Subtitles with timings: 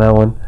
[0.00, 0.38] that one.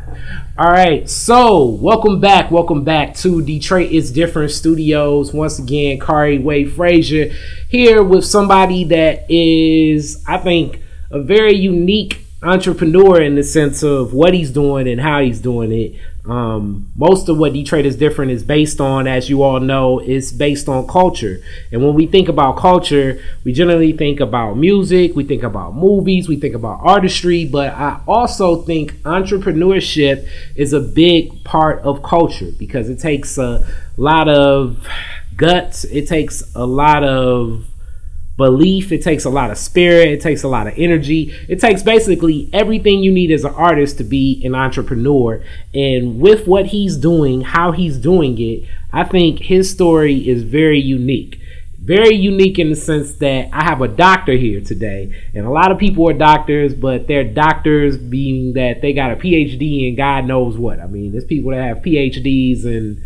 [0.59, 5.33] All right, so welcome back, welcome back to Detroit is Different Studios.
[5.33, 7.33] Once again, Khary Wade Frazier
[7.69, 10.81] here with somebody that is, I think,
[11.11, 15.73] a very unique entrepreneur in the sense of what he's doing and how he's doing
[15.73, 15.95] it.
[16.25, 20.33] Um, most of what Detroit is different is based on, as you all know, is
[20.33, 21.43] based on culture.
[21.73, 26.29] And when we think about culture, we generally think about music, we think about movies,
[26.29, 32.53] we think about artistry, but I also think entrepreneurship is a big part of culture
[32.57, 34.87] because it takes a lot of
[35.37, 37.67] guts, it takes a lot of
[38.37, 41.35] belief, it takes a lot of spirit, it takes a lot of energy.
[41.49, 45.45] It takes basically everything you need as an artist to be an entrepreneur.
[45.75, 50.81] And with what he's doing, how he's doing it, I think his story is very
[50.81, 51.39] unique.
[51.79, 55.73] Very unique in the sense that I have a doctor here today, and a lot
[55.73, 60.25] of people are doctors, but they're doctors being that they got a PhD in God
[60.25, 60.79] knows what.
[60.79, 63.03] I mean, there's people that have PhDs and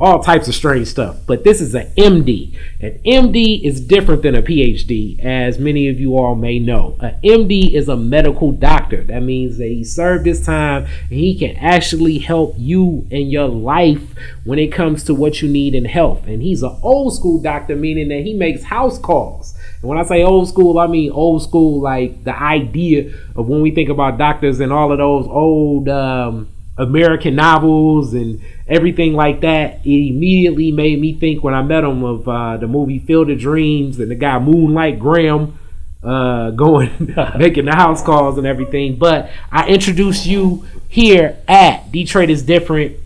[0.00, 1.18] all types of strange stuff.
[1.26, 2.56] But this is an MD.
[2.80, 6.96] An MD is different than a PhD, as many of you all may know.
[7.00, 9.04] An MD is a medical doctor.
[9.04, 13.48] That means that he served his time and he can actually help you in your
[13.48, 14.02] life
[14.44, 16.26] when it comes to what you need in health.
[16.26, 19.54] And he's an old school doctor, meaning that he makes house calls.
[19.82, 23.60] And when I say old school, I mean old school, like the idea of when
[23.60, 26.48] we think about doctors and all of those old um,
[26.80, 29.80] American novels and everything like that.
[29.84, 33.38] It immediately made me think when I met him of uh, the movie Field of
[33.38, 35.58] Dreams and the guy Moonlight Graham
[36.02, 38.96] uh, going making the house calls and everything.
[38.96, 42.96] But I introduce you here at Detroit is different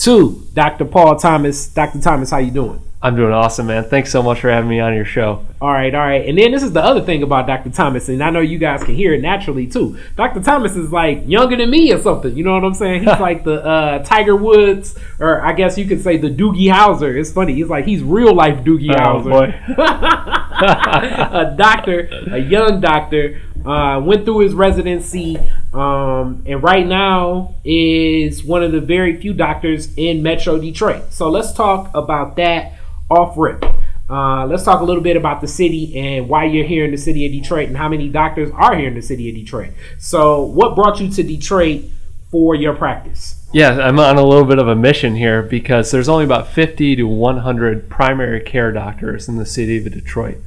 [0.00, 0.84] to Dr.
[0.84, 1.68] Paul Thomas.
[1.68, 2.00] Dr.
[2.00, 2.82] Thomas, how you doing?
[3.02, 3.84] I'm doing awesome, man.
[3.84, 5.46] Thanks so much for having me on your show.
[5.58, 6.28] All right, all right.
[6.28, 7.70] And then this is the other thing about Dr.
[7.70, 9.98] Thomas, and I know you guys can hear it naturally too.
[10.16, 10.42] Dr.
[10.42, 12.36] Thomas is like younger than me or something.
[12.36, 13.00] You know what I'm saying?
[13.00, 17.18] He's like the uh, Tiger Woods, or I guess you could say the Doogie Howser.
[17.18, 17.54] It's funny.
[17.54, 20.36] He's like he's real life Doogie Oh, Howser.
[20.60, 25.38] a doctor, a young doctor, uh, went through his residency,
[25.72, 31.14] um, and right now is one of the very few doctors in Metro Detroit.
[31.14, 32.74] So let's talk about that
[33.10, 33.64] off rip.
[34.08, 36.98] Uh, let's talk a little bit about the city and why you're here in the
[36.98, 39.70] city of Detroit and how many doctors are here in the city of Detroit.
[39.98, 41.84] So, what brought you to Detroit
[42.30, 43.36] for your practice?
[43.52, 46.96] Yeah, I'm on a little bit of a mission here because there's only about 50
[46.96, 50.38] to 100 primary care doctors in the city of Detroit.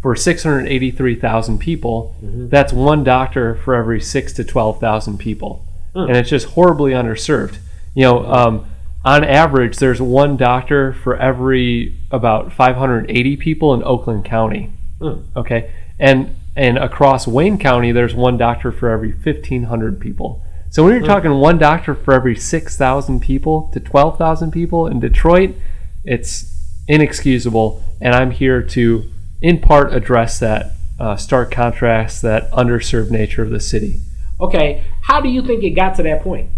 [0.00, 5.64] For 683,000 people, that's one doctor for every 6 to 12,000 people.
[5.94, 7.58] And it's just horribly underserved.
[7.94, 8.66] You know, um,
[9.04, 14.70] on average, there's one doctor for every about 580 people in Oakland County.
[15.00, 15.24] Mm.
[15.36, 20.42] Okay, and and across Wayne County, there's one doctor for every 1,500 people.
[20.70, 25.54] So when you're talking one doctor for every 6,000 people to 12,000 people in Detroit,
[26.04, 26.50] it's
[26.88, 27.82] inexcusable.
[28.00, 33.50] And I'm here to, in part, address that uh, stark contrast, that underserved nature of
[33.50, 34.00] the city.
[34.40, 36.48] Okay, how do you think it got to that point?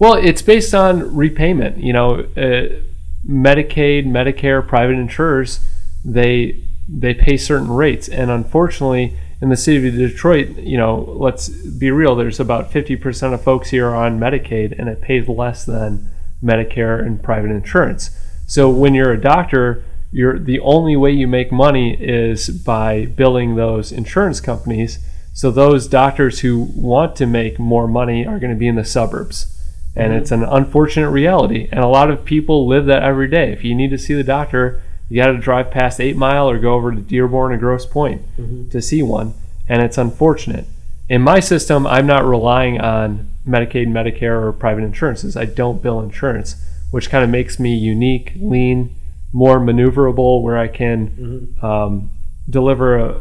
[0.00, 1.76] Well, it's based on repayment.
[1.76, 2.80] You know, uh,
[3.28, 5.60] Medicaid, Medicare, private insurers,
[6.02, 11.48] they they pay certain rates, and unfortunately, in the city of Detroit, you know, let's
[11.48, 12.16] be real.
[12.16, 16.10] There's about 50% of folks here on Medicaid, and it pays less than
[16.42, 18.10] Medicare and private insurance.
[18.46, 23.54] So when you're a doctor, you're the only way you make money is by billing
[23.54, 24.98] those insurance companies.
[25.32, 28.84] So those doctors who want to make more money are going to be in the
[28.84, 29.59] suburbs.
[29.96, 31.68] And it's an unfortunate reality.
[31.72, 33.52] And a lot of people live that every day.
[33.52, 36.58] If you need to see the doctor, you got to drive past Eight Mile or
[36.58, 38.68] go over to Dearborn or Grosse Pointe mm-hmm.
[38.68, 39.34] to see one.
[39.68, 40.66] And it's unfortunate.
[41.08, 45.36] In my system, I'm not relying on Medicaid, Medicare, or private insurances.
[45.36, 46.54] I don't bill insurance,
[46.92, 48.94] which kind of makes me unique, lean,
[49.32, 51.66] more maneuverable, where I can mm-hmm.
[51.66, 52.10] um,
[52.48, 53.20] deliver a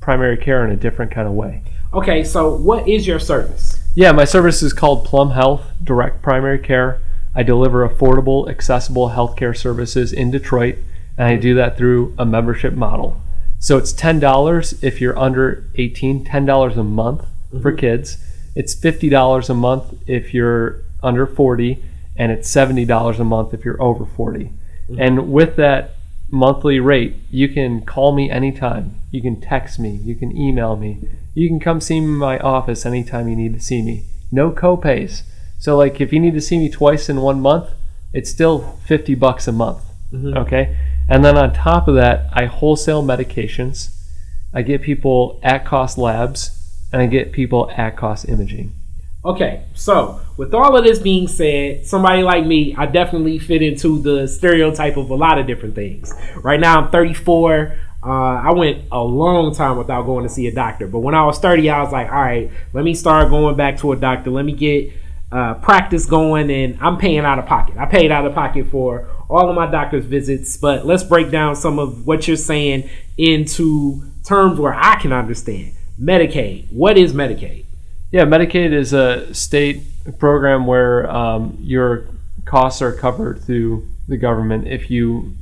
[0.00, 1.62] primary care in a different kind of way.
[1.92, 3.82] Okay, so what is your service?
[3.96, 7.00] Yeah, my service is called Plum Health Direct Primary Care.
[7.34, 10.76] I deliver affordable, accessible healthcare services in Detroit,
[11.16, 13.16] and I do that through a membership model.
[13.58, 17.78] So it's $10 if you're under 18, $10 a month for mm-hmm.
[17.78, 18.18] kids.
[18.54, 21.82] It's $50 a month if you're under 40,
[22.16, 24.44] and it's $70 a month if you're over 40.
[24.44, 25.00] Mm-hmm.
[25.00, 25.94] And with that
[26.30, 28.96] monthly rate, you can call me anytime.
[29.10, 29.92] You can text me.
[30.04, 31.00] You can email me.
[31.36, 34.06] You can come see me in my office anytime you need to see me.
[34.32, 35.20] No copays.
[35.58, 37.68] So like if you need to see me twice in one month,
[38.14, 39.82] it's still 50 bucks a month.
[40.10, 40.34] Mm-hmm.
[40.38, 40.78] Okay?
[41.10, 43.94] And then on top of that, I wholesale medications.
[44.54, 46.58] I get people at cost labs
[46.90, 48.72] and I get people at cost imaging.
[49.22, 54.00] Okay, so with all of this being said, somebody like me, I definitely fit into
[54.00, 56.14] the stereotype of a lot of different things.
[56.36, 57.76] Right now, I'm 34.
[58.06, 61.24] Uh, I went a long time without going to see a doctor, but when I
[61.24, 64.30] was 30, I was like, all right, let me start going back to a doctor.
[64.30, 64.92] Let me get
[65.32, 67.76] uh, practice going, and I'm paying out of pocket.
[67.76, 71.56] I paid out of pocket for all of my doctor's visits, but let's break down
[71.56, 72.88] some of what you're saying
[73.18, 75.72] into terms where I can understand.
[76.00, 76.72] Medicaid.
[76.72, 77.64] What is Medicaid?
[78.12, 79.82] Yeah, Medicaid is a state
[80.20, 82.06] program where um, your
[82.44, 85.34] costs are covered through the government if you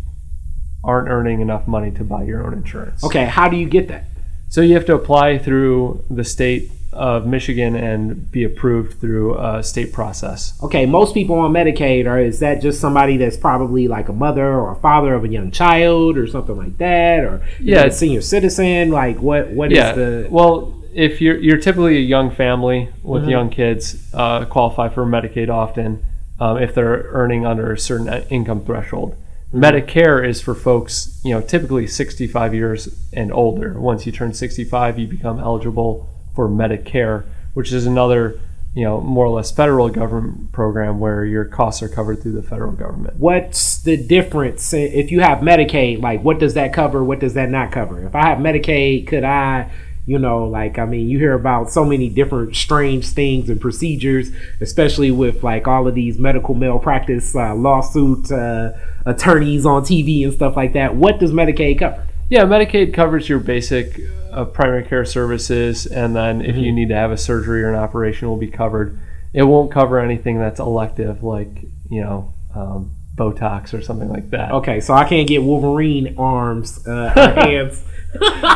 [0.84, 3.02] aren't earning enough money to buy your own insurance.
[3.04, 4.04] Okay, how do you get that?
[4.50, 9.64] So you have to apply through the state of Michigan and be approved through a
[9.64, 10.56] state process.
[10.62, 14.46] Okay, most people on Medicaid are is that just somebody that's probably like a mother
[14.46, 17.84] or a father of a young child or something like that or Yeah.
[17.84, 18.90] a senior citizen?
[18.92, 19.92] Like what what is yeah.
[19.92, 23.30] the well, if you're you're typically a young family with Mhm.
[23.30, 25.98] young kids, uh, qualify for Medicaid often
[26.38, 29.16] um, if they're earning under a certain uh, income threshold.
[29.54, 33.78] Medicare is for folks, you know, typically 65 years and older.
[33.78, 37.24] Once you turn 65, you become eligible for Medicare,
[37.54, 38.40] which is another,
[38.74, 42.42] you know, more or less federal government program where your costs are covered through the
[42.42, 43.16] federal government.
[43.16, 46.02] what's the difference if you have Medicaid?
[46.02, 47.04] Like, what does that cover?
[47.04, 48.04] What does that not cover?
[48.04, 49.70] If I have Medicaid, could I,
[50.06, 54.30] you know, like, I mean, you hear about so many different strange things and procedures,
[54.60, 58.72] especially with like all of these medical malpractice uh, lawsuit uh,
[59.06, 60.94] attorneys on TV and stuff like that.
[60.94, 62.06] What does Medicaid cover?
[62.28, 63.98] Yeah, Medicaid covers your basic
[64.30, 67.76] uh, primary care services, and then if you need to have a surgery or an
[67.76, 68.98] operation, will be covered.
[69.32, 71.48] It won't cover anything that's elective, like
[71.90, 74.50] you know um, Botox or something like that.
[74.52, 77.82] Okay, so I can't get Wolverine arms, uh, hands.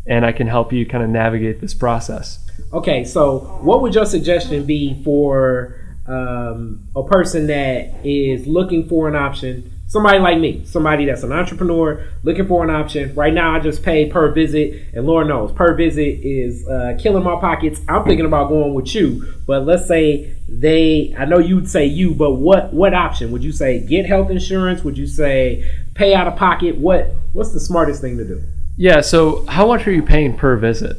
[0.06, 2.40] and I can help you kind of navigate this process.
[2.72, 3.04] Okay.
[3.06, 9.16] So, what would your suggestion be for um, a person that is looking for an
[9.16, 9.72] option?
[9.94, 13.14] Somebody like me, somebody that's an entrepreneur looking for an option.
[13.14, 17.24] Right now, I just pay per visit, and Lord knows, per visit is uh, killing
[17.24, 17.80] my pockets.
[17.88, 21.14] I'm thinking about going with you, but let's say they.
[21.16, 23.86] I know you'd say you, but what what option would you say?
[23.86, 24.84] Get health insurance?
[24.84, 26.76] Would you say pay out of pocket?
[26.76, 28.42] What what's the smartest thing to do?
[28.76, 30.98] Yeah, so how much are you paying per visit?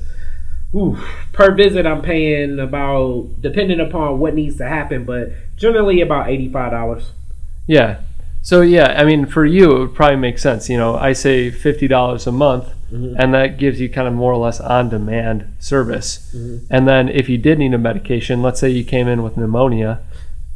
[0.72, 0.96] Ooh,
[1.32, 6.70] per visit, I'm paying about, depending upon what needs to happen, but generally about eighty-five
[6.70, 7.10] dollars.
[7.66, 8.02] Yeah.
[8.44, 10.68] So yeah, I mean, for you, it would probably make sense.
[10.68, 13.16] You know, I say fifty dollars a month, Mhm.
[13.18, 16.30] and that gives you kind of more or less on-demand service.
[16.36, 16.60] Mhm.
[16.70, 20.00] And then if you did need a medication, let's say you came in with pneumonia,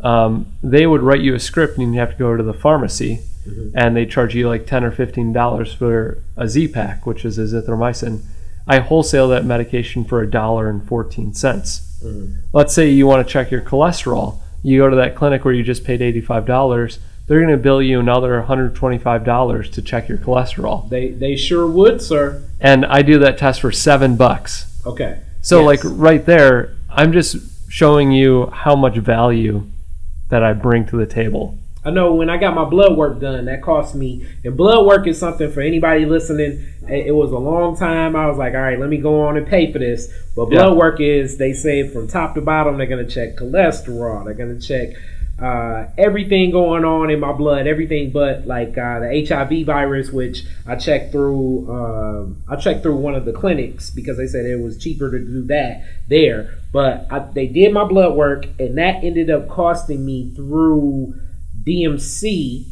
[0.03, 3.21] um, they would write you a script, and you have to go to the pharmacy,
[3.49, 3.71] Mhm.
[3.75, 7.39] and they charge you like ten or fifteen dollars for a Z pack, which is
[7.39, 8.21] azithromycin.
[8.69, 11.83] I wholesale that medication for a dollar and fourteen cents
[12.53, 15.65] let's say you want to check your cholesterol you go to that clinic where you
[15.65, 16.99] just paid $85
[17.29, 20.89] they're going to bill you another $125 to check your cholesterol.
[20.89, 22.43] They they sure would, sir.
[22.61, 24.81] And I do that test for seven bucks.
[24.87, 25.19] Okay.
[25.43, 25.85] So, Yes.
[25.85, 27.37] like, right there, I'm just
[27.71, 29.65] showing you how much value
[30.31, 31.57] that I bring to the table.
[31.85, 34.27] I know when I got my blood work done, that cost me.
[34.45, 36.65] And blood work is something for anybody listening.
[36.89, 38.17] It it was a long time.
[38.17, 40.09] I was like, all right, let me go on and pay for this.
[40.35, 40.75] But blood Yeah.
[40.79, 44.25] work is they say from top to bottom, they're gonna check cholesterol.
[44.25, 44.89] They're gonna check
[45.41, 50.45] uh, everything going on in my blood, everything but like uh, the HIV virus, which
[50.67, 51.71] I checked through.
[51.71, 55.19] Um, I checked through one of the clinics because they said it was cheaper to
[55.19, 56.59] do that there.
[56.73, 61.15] But I, they did my blood work, and that ended up costing me through
[61.63, 62.67] DMC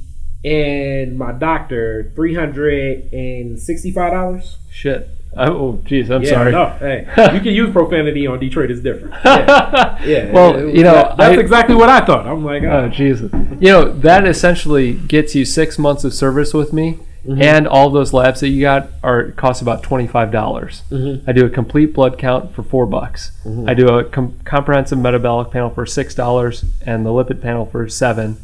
[0.44, 4.56] and my doctor three hundred and sixty-five dollars.
[4.70, 5.08] Shit.
[5.36, 6.52] I, oh, jeez, I'm yeah, sorry.
[6.52, 7.00] No, hey,
[7.34, 8.70] you can use profanity on Detroit.
[8.70, 9.14] It's different.
[9.24, 10.32] Yeah, yeah.
[10.32, 12.26] well, it- you know, that- that's I- exactly what I thought.
[12.26, 13.30] I'm like, Oh oh, Jesus!
[13.32, 17.42] You know that essentially gets you six months of service with me, Mm-hmm.
[17.42, 20.82] and all those labs that you got are cost about twenty five dollars.
[20.92, 21.28] Mm-hmm.
[21.28, 23.32] I do a complete blood count for four bucks.
[23.66, 27.88] I do a com- comprehensive metabolic panel for six dollars, and the lipid panel for
[27.88, 28.36] seven,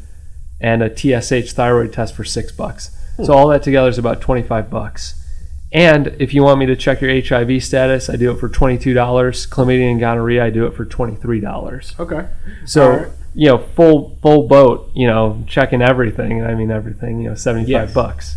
[0.60, 2.90] and a TSH thyroid test for six bucks.
[3.16, 3.24] Hmm.
[3.26, 5.14] So all that together is about twenty five bucks.
[5.74, 8.76] And if you want me to check your HIV status, I do it for twenty
[8.78, 9.46] two dollars.
[9.46, 11.94] Chlamydia and gonorrhea, I do it for twenty three dollars.
[11.98, 12.28] okay.
[12.66, 13.08] So right.
[13.34, 14.90] you know, full full boat.
[14.94, 16.44] You know, checking everything.
[16.44, 17.20] I mean, everything.
[17.22, 17.94] You know, seventy five Yes.
[17.94, 18.36] bucks.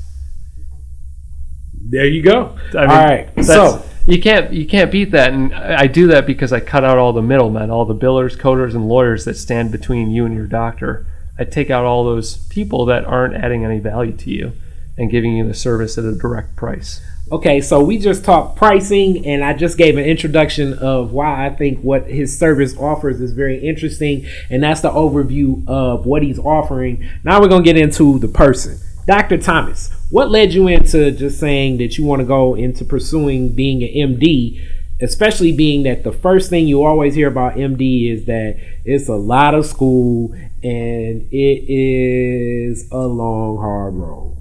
[1.89, 2.57] There you go.
[2.73, 3.45] I mean, All right.
[3.45, 6.97] So you can't you can't beat that, and I do that because I cut out
[6.97, 10.47] all the middlemen, all the billers, coders, and lawyers that stand between you and your
[10.47, 11.05] doctor.
[11.37, 14.53] I take out all those people that aren't adding any value to you
[14.97, 17.01] and giving you the service at a direct price.
[17.31, 21.49] Okay, so we just talked pricing, and I just gave an introduction of why I
[21.49, 26.37] think what his service offers is very interesting, and that's the overview of what he's
[26.37, 27.09] offering.
[27.23, 29.39] Now we're gonna get into the person, Dr.
[29.39, 29.89] Thomas.
[30.11, 34.17] What led you into just saying that you want to go into pursuing being an
[34.17, 34.63] MD,
[35.01, 39.15] especially being that the first thing you always hear about MD is that it's a
[39.15, 40.31] lot of school
[40.63, 44.34] and it is a long, hard road.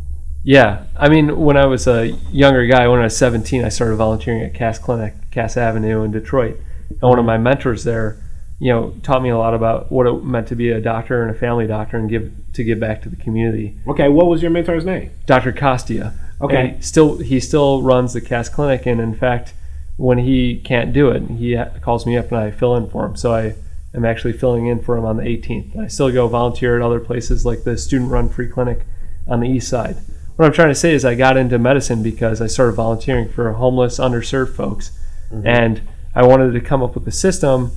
[0.44, 3.96] Yeah, I mean, when I was a younger guy, when I was 17, I started
[3.96, 6.60] volunteering at Cass Clinic, Cass Avenue in Detroit.
[6.90, 8.22] And one of my mentors there,
[8.58, 11.34] you know, taught me a lot about what it meant to be a doctor and
[11.34, 13.78] a family doctor and give to give back to the community.
[13.88, 15.10] Okay, what was your mentor's name?
[15.24, 15.50] Dr.
[15.50, 16.12] Costia.
[16.42, 16.70] Okay.
[16.70, 19.54] And still, he still runs the Cass Clinic, and in fact,
[19.96, 23.16] when he can't do it, he calls me up and I fill in for him.
[23.16, 23.54] So I
[23.94, 25.78] am actually filling in for him on the 18th.
[25.78, 28.84] I still go volunteer at other places like the student-run free clinic
[29.26, 29.96] on the east side.
[30.36, 33.52] What I'm trying to say is I got into medicine because I started volunteering for
[33.52, 34.90] homeless, underserved folks,
[35.30, 35.82] and
[36.14, 37.70] I wanted to come up with a system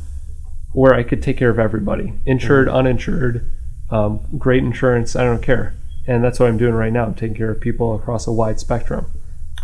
[0.74, 3.50] where I could take care of everybody, insured, uninsured,
[3.92, 5.16] um, great insurance.
[5.16, 5.76] I don't care,
[6.08, 7.06] and that's what I'm doing right now.
[7.06, 9.06] I'm taking care of people across a wide spectrum.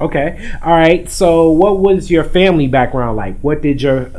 [0.02, 0.52] Okay.
[0.64, 1.08] All right.
[1.08, 3.40] So, what was your family background like?
[3.42, 4.10] What did your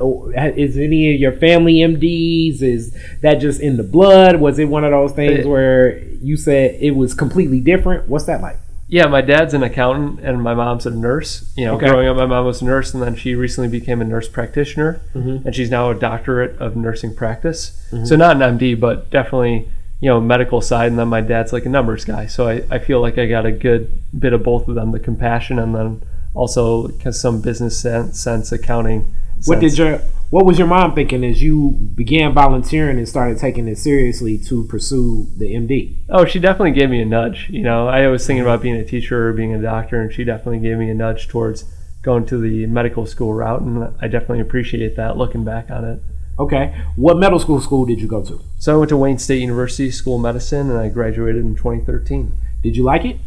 [0.56, 2.62] is any of your family MDs?
[2.62, 4.40] Is that just in the blood?
[4.40, 8.08] Was it one of those things It- where you said it was completely different?
[8.08, 8.56] What's that like?
[8.94, 11.52] Yeah, my dad's an accountant and my mom's a nurse.
[11.56, 11.88] You know, Okay.
[11.88, 15.00] growing up, my mom was a nurse, and then she recently became a nurse practitioner,
[15.16, 15.44] Mhm.
[15.44, 17.72] and she's now a doctorate of nursing practice.
[17.90, 18.04] Mm-hmm.
[18.04, 19.66] So not an MD, but definitely
[20.00, 20.90] you know medical side.
[20.92, 23.44] And then my dad's like a numbers guy, so I, I feel like I got
[23.46, 26.00] a good bit of both of them: the compassion and then
[26.32, 29.06] also some business sense, sense accounting.
[29.46, 29.98] What did your
[30.34, 34.64] What was your mom thinking as you began volunteering and started taking it seriously to
[34.64, 35.98] pursue the MD?
[36.08, 37.46] Oh, she definitely gave me a nudge.
[37.50, 40.24] You know, I was thinking about being a teacher or being a doctor, and she
[40.24, 41.72] definitely gave me a nudge towards
[42.02, 46.00] going to the medical school route, and I definitely appreciate that looking back on it.
[46.36, 46.82] Okay.
[46.96, 48.42] What medical school school did you go to?
[48.58, 52.36] So I went to Wayne State University School of Medicine, and I graduated in 2013.
[52.60, 53.18] Did you like it?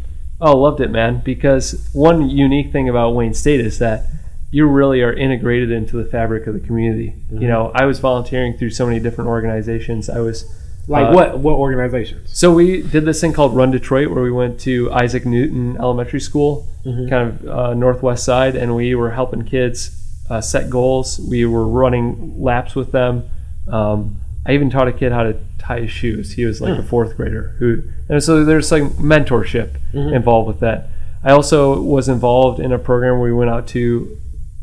[0.42, 1.22] Oh, loved it, man.
[1.24, 4.04] Because one unique thing about Wayne State is that
[4.50, 7.14] you really are integrated into the fabric of the community.
[7.30, 10.08] You know, I was volunteering through so many different organizations.
[10.08, 10.44] I was
[10.86, 11.38] Like Uh, what?
[11.38, 12.30] What organizations?
[12.32, 16.20] So we did this thing called Run Detroit, where we went to Isaac Newton Elementary
[16.20, 19.90] School, kind of uh, northwest side, and we were helping kids
[20.30, 21.18] uh, set goals.
[21.20, 23.24] We were running laps with them.
[23.70, 26.32] Um, I even taught a kid how to tie his shoes.
[26.32, 30.88] He was like a fourth grader who, and so there's like mentorship involved with that.
[31.22, 34.16] I also was involved in a program where we went out to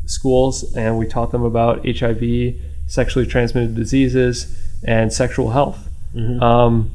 [0.06, 2.54] schools and we taught them about HIV,
[2.86, 5.88] sexually transmitted diseases, and sexual health.
[6.42, 6.90] Um,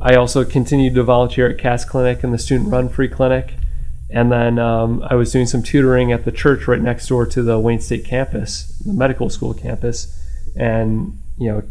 [0.00, 3.54] I also continued to volunteer at Cass Clinic and the Student Run Free Clinic.
[4.10, 7.42] And then um, I was doing some tutoring at the church right next door to
[7.42, 10.16] the Wayne State campus, the medical school campus,
[10.56, 11.62] and you know,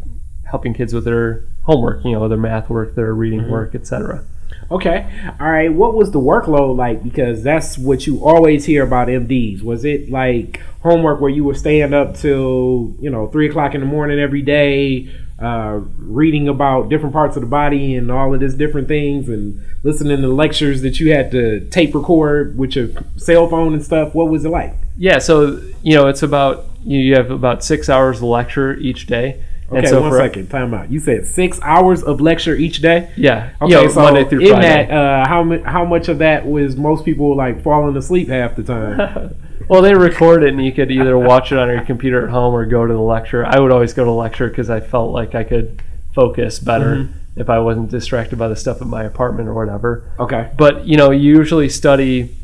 [0.49, 4.25] helping kids with their homework, you know, their math work, their reading work, etc.
[4.71, 5.31] Okay.
[5.39, 5.71] All right.
[5.71, 7.03] What was the workload like?
[7.03, 9.61] Because that's what you always hear about MDs.
[9.61, 13.81] Was it like homework where you were staying up till, you know, three o'clock in
[13.81, 18.39] the morning every day, uh, reading about different parts of the body and all of
[18.39, 22.87] these different things and listening to lectures that you had to tape record with your
[23.17, 24.15] cell phone and stuff?
[24.15, 24.73] What was it like?
[24.97, 29.43] Yeah, so you know, it's about you have about six hours of lecture each day.
[29.71, 30.49] Okay, so one for, second.
[30.49, 30.91] Time out.
[30.91, 33.11] You said six hours of lecture each day.
[33.17, 33.49] Yeah.
[33.61, 34.87] Okay, you so Monday through in Friday.
[34.87, 38.55] that, uh, how mu- how much of that was most people like falling asleep half
[38.55, 39.35] the time?
[39.67, 42.53] well, they record it, and you could either watch it on your computer at home
[42.53, 43.43] or go to the lecture.
[43.45, 45.81] I would always go to the lecture because I felt like I could
[46.13, 47.41] focus better Mm-hmm.
[47.41, 50.03] if I wasn't distracted by the stuff at my apartment or whatever.
[50.19, 50.51] okay.
[50.57, 52.35] But you know, you usually study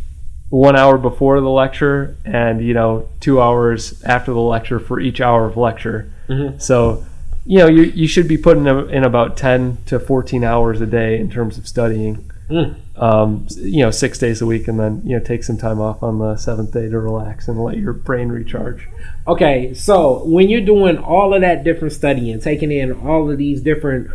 [0.50, 5.22] one hour before the lecture, and you know, two hours after the lecture for each
[5.22, 6.12] hour of lecture.
[6.28, 6.62] Mhm.
[6.62, 7.06] So,
[7.46, 10.86] you know, you you should be putting in in about ten to fourteen hours a
[10.86, 12.30] day in terms of studying.
[12.50, 12.76] Mm.
[12.98, 16.04] Um, you know, six days a week, and then you know, take some time off
[16.04, 18.88] on the seventh day to relax and let your brain recharge.
[19.28, 23.62] Okay, so when you're doing all of that different studying, taking in all of these
[23.62, 24.12] different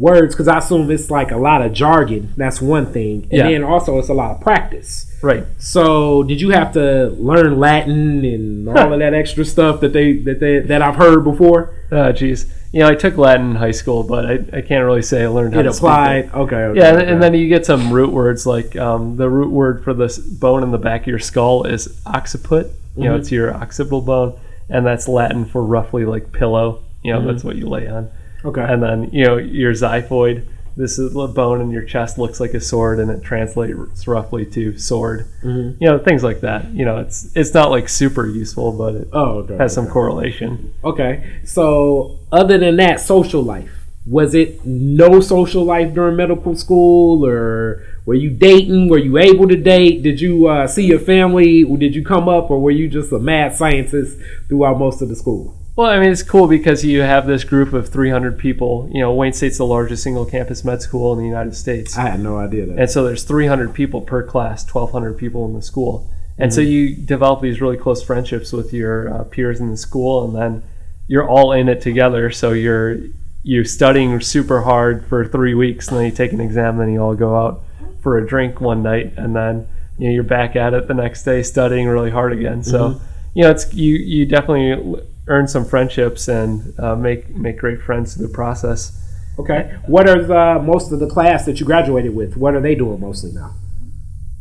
[0.00, 2.32] words, because I assume it's like a lot of jargon.
[2.36, 3.50] That's one thing, and Yeah.
[3.50, 5.06] then also it's a lot of practice.
[5.22, 5.44] Right.
[5.58, 10.14] So, did you have to learn Latin and all of that extra stuff that they
[10.14, 11.74] that they that I've heard before?
[11.92, 12.46] Oh, geez.
[12.72, 15.26] You know, I took Latin in high school, but I, I can't really say I
[15.26, 15.92] learned how It to speak it.
[15.92, 16.30] applied.
[16.34, 16.78] Okay, okay.
[16.80, 17.10] Yeah, and, okay.
[17.12, 20.62] and then you get some root words like um, the root word for this bone
[20.62, 22.70] in the back of your skull is occiput.
[22.96, 23.18] You know, Mhm.
[23.20, 24.34] it's your occipital bone,
[24.70, 26.78] and that's Latin for roughly like pillow.
[27.02, 27.26] You know, Mhm.
[27.26, 28.08] that's what you lay on.
[28.44, 28.62] Okay.
[28.62, 30.44] And then you know your xiphoid.
[30.76, 34.46] This is the bone in your chest looks like a sword, and it translates roughly
[34.46, 35.26] to sword.
[35.42, 35.76] Mhm.
[35.80, 36.72] You know, things like that.
[36.72, 39.56] You know, it's it's not like super useful, but it Oh, okay.
[39.56, 39.92] has some okay.
[39.92, 40.72] correlation.
[40.84, 41.24] Okay.
[41.44, 47.82] So, other than that, social life was it no social life during medical school, or
[48.06, 48.88] were you dating?
[48.88, 50.02] Were you able to date?
[50.02, 51.64] Did you uh, see your family?
[51.64, 54.16] Did you come up, or were you just a mad scientist
[54.48, 55.54] throughout most of the school?
[55.80, 58.86] Well, I mean, it's cool because you have this group of 300 people.
[58.92, 61.96] You know, Wayne State's the largest single campus med school in the United States.
[61.96, 62.78] I had no idea that.
[62.78, 66.06] And so there's 300 people per class, 1,200 people in the school.
[66.36, 66.54] And Mm-hmm.
[66.54, 70.36] so you develop these really close friendships with your uh, peers in the school, and
[70.36, 70.62] then
[71.08, 72.30] you're all in it together.
[72.30, 72.98] So you're
[73.42, 76.92] you're studying super hard for three weeks, and then you take an exam, and then
[76.92, 77.62] you all go out
[78.02, 81.22] for a drink one night, and then you know you're back at it the next
[81.24, 82.62] day studying really hard again.
[82.62, 83.04] So Mm-hmm.
[83.32, 88.14] you know it's you you definitely earn some friendships and uh, make make great friends
[88.14, 88.96] through the process.
[89.38, 89.78] Okay.
[89.86, 92.36] What are the, most of the class that you graduated with?
[92.36, 93.54] What are they doing mostly now?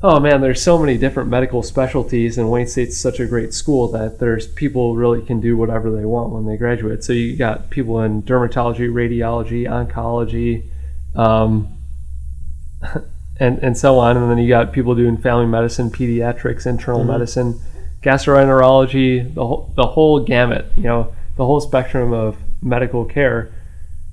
[0.01, 3.89] Oh man, there's so many different medical specialties, and Wayne State's such a great school
[3.91, 7.03] that there's people really can do whatever they want when they graduate.
[7.03, 10.69] So you got people in dermatology, radiology, oncology,
[11.17, 11.67] um,
[13.39, 17.59] and and so on, and then you got people doing family medicine, pediatrics, internal medicine,
[18.01, 20.65] gastroenterology, the whole the whole gamut.
[20.75, 23.49] You know, the whole spectrum of medical care.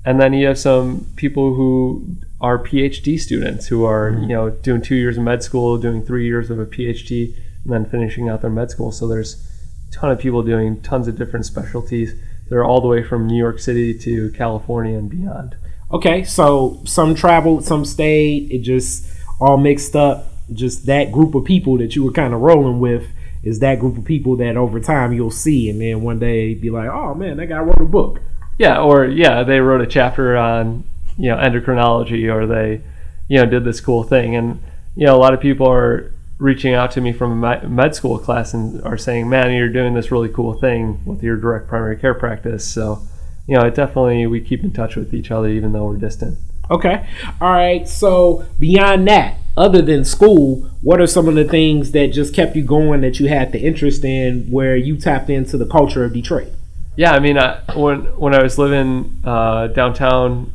[0.05, 4.21] And then you have some people who are PhD students who are, mm-hmm.
[4.23, 7.73] you know, doing two years of med school, doing three years of a PhD, and
[7.73, 8.93] then finishing out their med school.
[8.93, 9.45] So there's
[9.89, 12.13] a ton of people doing tons of different specialties.
[12.49, 15.57] They're all the way from New York City to California and beyond.
[15.91, 18.51] Okay, so some traveled, some stayed.
[18.51, 19.05] It just
[19.41, 20.31] all mixed up.
[20.53, 23.05] Just that group of people that you were kind of rolling with
[23.43, 26.69] is that group of people that over time you'll see, and then one day be
[26.69, 28.21] like, "Oh man, that guy wrote a book."
[28.57, 30.83] Yeah, or yeah, they wrote a chapter on
[31.17, 32.81] you know endocrinology, or they
[33.27, 34.61] you know did this cool thing, and
[34.95, 38.19] you know a lot of people are reaching out to me from a med- school
[38.19, 41.97] class and are saying, "Man, you're doing this really cool thing with your direct primary
[41.97, 43.01] care practice." So
[43.47, 46.37] you know, it definitely we keep in touch with each other even though we're distant.
[46.69, 47.07] Okay,
[47.41, 47.87] all right.
[47.87, 52.55] So beyond that, other than school, what are some of the things that just kept
[52.55, 56.13] you going that you had the interest in, where you tapped into the culture of
[56.13, 56.49] Detroit?
[56.95, 60.51] Yeah, I mean, I, when when I was living uh, downtown,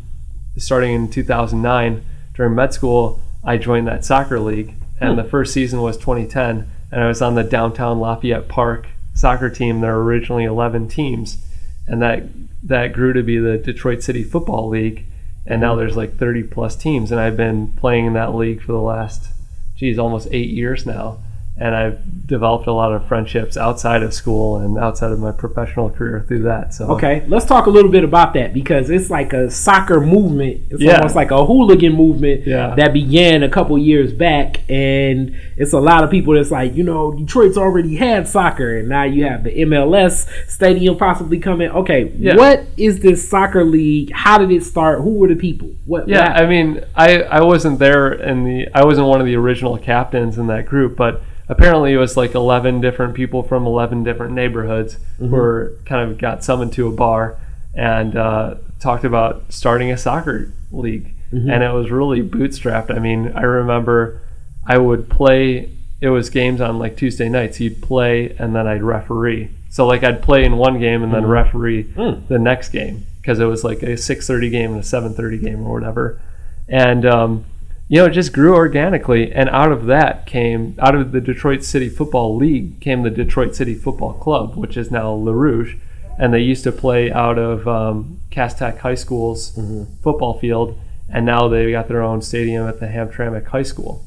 [0.56, 5.82] starting in 2009 during med school, I joined that soccer league, and the first season
[5.82, 9.80] was 2010, and I was on the downtown Lafayette Park soccer team.
[9.80, 11.44] There were originally 11 teams,
[11.86, 12.24] and that
[12.62, 15.06] that grew to be the Detroit City Football League,
[15.46, 18.72] and now there's like 30 plus teams, and I've been playing in that league for
[18.72, 19.28] the last,
[19.76, 21.18] geez, almost eight years now,
[21.56, 25.90] and I've developed a lot of friendships outside of school and outside of my professional
[25.90, 26.72] career through that.
[26.72, 30.62] So Okay, let's talk a little bit about that because it's like a soccer movement.
[30.70, 30.96] It's Yeah.
[30.96, 32.74] almost like a hooligan movement Yeah.
[32.76, 36.84] that began a couple years back, and it's a lot of people that's like, you
[36.84, 41.68] know, Detroit's already had soccer, and now you have the MLS stadium possibly coming.
[41.70, 42.36] Okay, Yeah.
[42.36, 44.10] what is this soccer league?
[44.14, 45.00] How did it start?
[45.02, 45.68] Who were the people?
[45.84, 46.08] What?
[46.08, 49.36] Yeah, what I mean, I, I wasn't there in the I wasn't one of the
[49.36, 51.20] original captains in that group, but
[51.52, 56.18] apparently it was like eleven different people from eleven different neighborhoods who were kind of
[56.18, 57.36] got summoned to a bar
[57.74, 62.90] and uh, talked about starting a soccer league, and it was really bootstrapped.
[62.94, 64.20] I mean, I remember
[64.66, 65.70] I would play.
[66.00, 67.60] It was games on like Tuesday nights.
[67.60, 69.50] You'd play, and then I'd referee.
[69.70, 72.26] So like I'd play in one game and then referee Mm.
[72.28, 75.72] the next game because it was like a 6:30 game and a 7:30 game or
[75.72, 76.20] whatever,
[76.68, 77.44] and um,
[77.88, 79.32] you know it just grew organically.
[79.32, 83.54] And out of that came out of the Detroit City Football League came the Detroit
[83.54, 85.76] City Football Club, which is now Le Rouge,
[86.18, 89.58] and they used to play out of um, Cass Tech High School's
[90.02, 94.04] football field, and now they got their own stadium at the Hamtramck High School.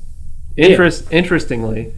[0.57, 1.93] Interest, interestingly,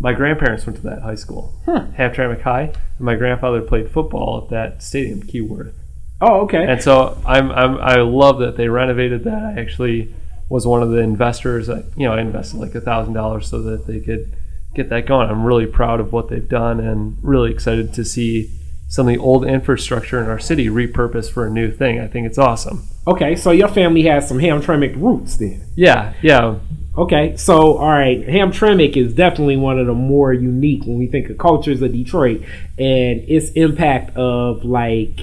[0.00, 4.50] my grandparents went to that high school, Hamtramck High, and my grandfather played football at
[4.50, 5.72] that stadium, Keyworth.
[6.20, 6.64] Oh, okay.
[6.64, 9.42] And so I'm, I'm I love that they renovated that.
[9.42, 10.14] I actually
[10.52, 11.70] was one of the investors.
[11.70, 14.36] I, you know, I invested like a thousand dollars so that they could
[14.74, 15.30] get that going.
[15.30, 18.50] I'm really proud of what they've done and really excited to see
[18.86, 21.98] some of the old infrastructure in our city repurposed for a new thing.
[21.98, 22.82] I think it's awesome.
[23.06, 25.64] okay, so your family has some Hamtramck roots then.
[25.74, 26.58] Yeah, yeah,
[26.96, 31.30] Okay, so all right, Hamtramck is definitely one of the more unique when we think
[31.30, 32.42] of cultures of Detroit
[32.78, 35.20] and its impact of like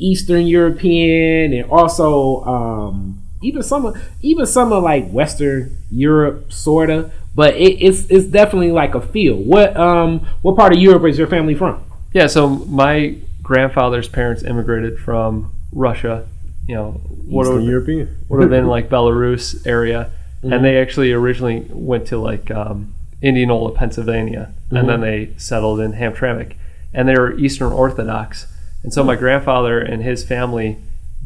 [0.00, 7.10] Eastern European and also um, even some of even some of like Western Europe sorta,
[7.34, 9.36] but it, it's it's definitely like a feel.
[9.36, 11.82] What um what part of Europe is your family from?
[12.12, 12.26] yeah.
[12.26, 16.26] So my grandfather's parents immigrated from Russia.
[16.66, 16.90] You know,
[17.26, 18.16] what would- European.
[18.28, 20.10] would have been like Belarus area,
[20.42, 20.52] Mm-hmm.
[20.52, 24.76] and they actually originally went to like um, Indianola, Pennsylvania, Mm-hmm.
[24.76, 26.54] and then they settled in Hamtramck,
[26.92, 28.46] and they were Eastern Orthodox,
[28.82, 30.76] and so my grandfather and his family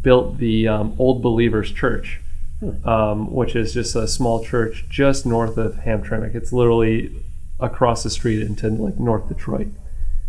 [0.00, 2.20] built the um, Old Believers Church,
[2.60, 2.88] Hmm.
[2.88, 6.34] um, which is just a small church just north of Hamtramck.
[6.34, 7.12] It's literally
[7.60, 9.68] across the street into like North Detroit,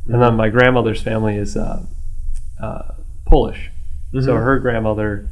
[0.06, 0.20] and Hmm.
[0.22, 1.86] then my grandmother's family is uh,
[2.62, 2.84] uh,
[3.26, 3.72] Polish.
[4.14, 4.26] Mm-hmm.
[4.26, 5.30] So her grandmother,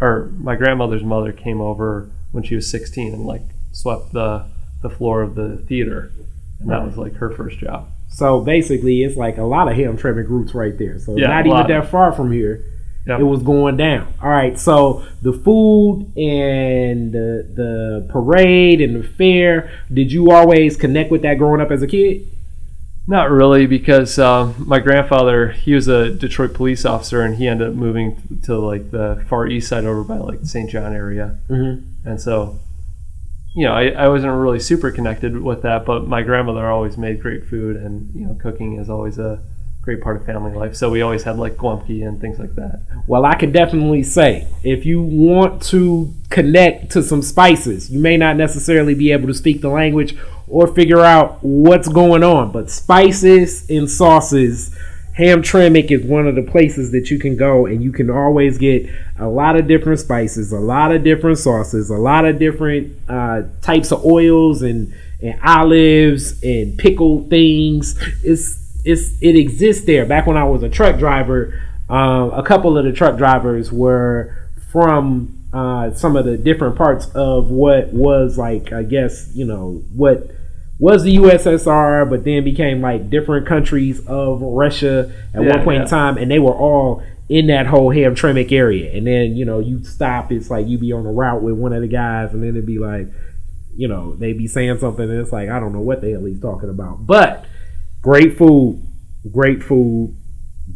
[0.00, 4.44] or my grandmother's mother, came over when she was 16 and like swept the
[4.82, 6.10] the floor of the theater,
[6.58, 7.86] and that was like her first job.
[8.08, 10.98] So basically, it's like a lot of Hamtramck roots right there.
[10.98, 12.64] So Yeah, not even that far from here.
[13.06, 13.20] Yep.
[13.20, 14.12] It was going down.
[14.22, 14.58] All right.
[14.58, 19.70] So the food and the the parade and the fair.
[19.92, 22.26] Did you always connect with that growing up as a kid?
[23.08, 27.68] Not really, because um, my grandfather he was a Detroit police officer, and he ended
[27.70, 30.70] up moving to like the far east side over by like the St.
[30.70, 32.08] John area, Mm-hmm.
[32.08, 32.58] and so.
[33.52, 37.20] You know, I, I wasn't really super connected with that, but my grandmother always made
[37.20, 39.42] great food, and you know, cooking is always a
[39.82, 40.76] great part of family life.
[40.76, 42.82] So we always had like guamki and things like that.
[43.06, 48.16] Well, I can definitely say if you want to connect to some spices, you may
[48.16, 50.16] not necessarily be able to speak the language
[50.48, 54.76] or figure out what's going on, but spices and sauces.
[55.18, 58.88] Hamtramck is one of the places that you can go and you can always get
[59.18, 63.42] a lot of different spices, a lot of different sauces, a lot of different uh,
[63.60, 68.00] types of oils and, and olives and pickled things.
[68.22, 70.06] It's it's it exists there.
[70.06, 74.48] Back when I was a truck driver, um, a couple of the truck drivers were
[74.70, 79.82] from uh, some of the different parts of what was like, I guess, you know,
[79.94, 80.30] what
[80.78, 85.76] was the USSR, but then became like different countries of Russia at Yeah, one point
[85.78, 85.82] yeah.
[85.82, 88.92] in time, and they were all in that whole Hamtramck area.
[88.96, 91.72] And then you know you stop, it's like you be on a route with one
[91.72, 93.08] of the guys, and then it'd be like,
[93.76, 96.24] you know, they be saying something, and it's like I don't know what the hell
[96.24, 97.44] he's talking about, but
[98.02, 98.86] great food,
[99.32, 100.16] great food,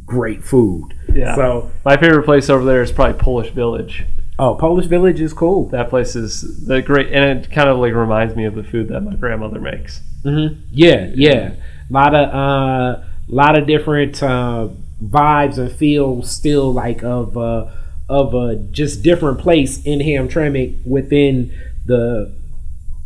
[0.07, 0.95] great food.
[1.13, 1.35] Yeah.
[1.37, 4.05] So, My favorite place over there is probably Polish Village.
[4.39, 5.69] oh, Polish Village is cool.
[5.69, 8.89] That place is the great, and it kind of like reminds me of the food
[8.89, 10.01] that my grandmother makes.
[10.23, 11.53] hmm Yeah, yeah.
[11.91, 14.69] A lot of uh, lot of different uh,
[15.03, 17.67] vibes and feels still like of uh,
[18.09, 21.53] of a just different place in Hamtramck within
[21.87, 22.35] the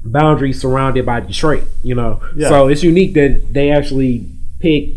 [0.04, 1.64] boundary surrounded by Detroit.
[1.82, 2.48] You know, Yeah.
[2.48, 4.26] so it's unique that they actually
[4.60, 4.90] pick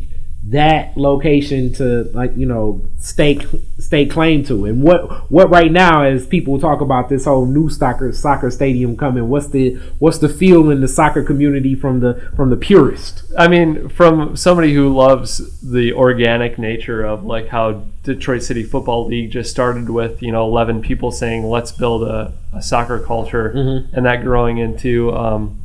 [0.43, 3.45] that location to like you know stake
[3.77, 7.69] stake claim to and what what right now as people talk about this whole new
[7.69, 12.15] soccer soccer stadium coming what's the what's the feel in the soccer community from the
[12.35, 17.83] from the purist I mean, from somebody who loves the organic nature of like how
[18.03, 22.33] Detroit City Football League just started with, you know, 11 people saying, let's build a,
[22.51, 23.93] a soccer culture, Mhm.
[23.93, 25.61] and that growing into, um,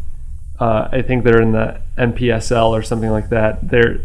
[0.61, 3.69] uh, I think they're in the NPSL or something like that.
[3.69, 3.99] They're,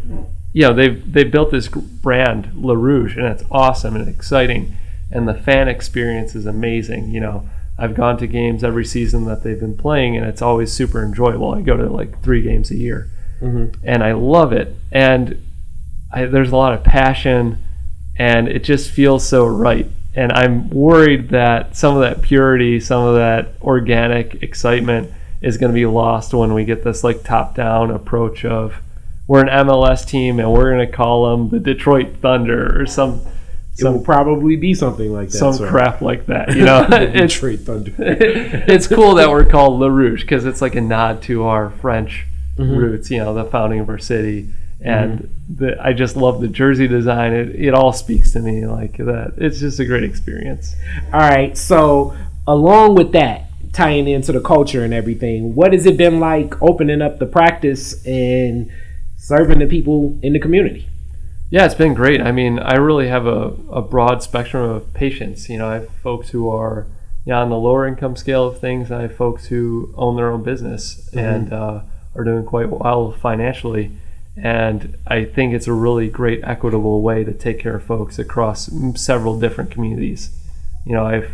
[0.54, 4.76] you know, they've, they've built this brand, La Rouge, and it's awesome and exciting,
[5.12, 7.12] and the fan experience is amazing.
[7.12, 10.72] You know, I've gone to games every season that they've been playing, and it's always
[10.72, 11.54] super enjoyable.
[11.54, 13.10] I go to like three games a year
[13.42, 13.78] mm-hmm.
[13.84, 14.76] and I love it.
[14.92, 15.44] And
[16.14, 17.58] I, there's a lot of passion,
[18.18, 19.88] and it just feels so right.
[20.14, 25.12] And I'm worried that some of that purity, some of that organic excitement
[25.42, 28.76] is going to be lost when we get this like top-down approach of
[29.28, 33.22] we're an MLS team and we're going to call them the Detroit Thunder or some
[33.78, 36.50] it will probably be something like that some crap like that.
[36.56, 40.82] You know, Detroit Thunder it's cool that we're called La Rouge because it's like a
[40.82, 42.26] nod to our French
[42.58, 42.76] Mhm.
[42.78, 44.50] roots, you know, the founding of our city.
[44.84, 47.32] And the, I just love the jersey design.
[47.34, 49.36] It, it all speaks to me like that.
[49.38, 50.76] It's just a great experience.
[51.14, 51.58] All right.
[51.58, 52.14] So,
[52.48, 57.02] along with that, tying into the culture and everything, what has it been like opening
[57.02, 58.70] up the practice and
[59.22, 60.88] serving the people in the community?
[61.52, 62.22] Yeah, it's been great.
[62.22, 65.48] I mean, I really have a, a broad spectrum of patients.
[65.48, 66.88] You know, I have folks who are
[67.26, 68.92] you know, on the lower income scale of things.
[68.92, 71.82] I have folks who own their own business and uh,
[72.16, 73.92] are doing quite well financially.
[74.36, 78.70] And I think it's a really great, equitable way to take care of folks across
[78.96, 80.36] several different communities.
[80.86, 81.32] You know, I've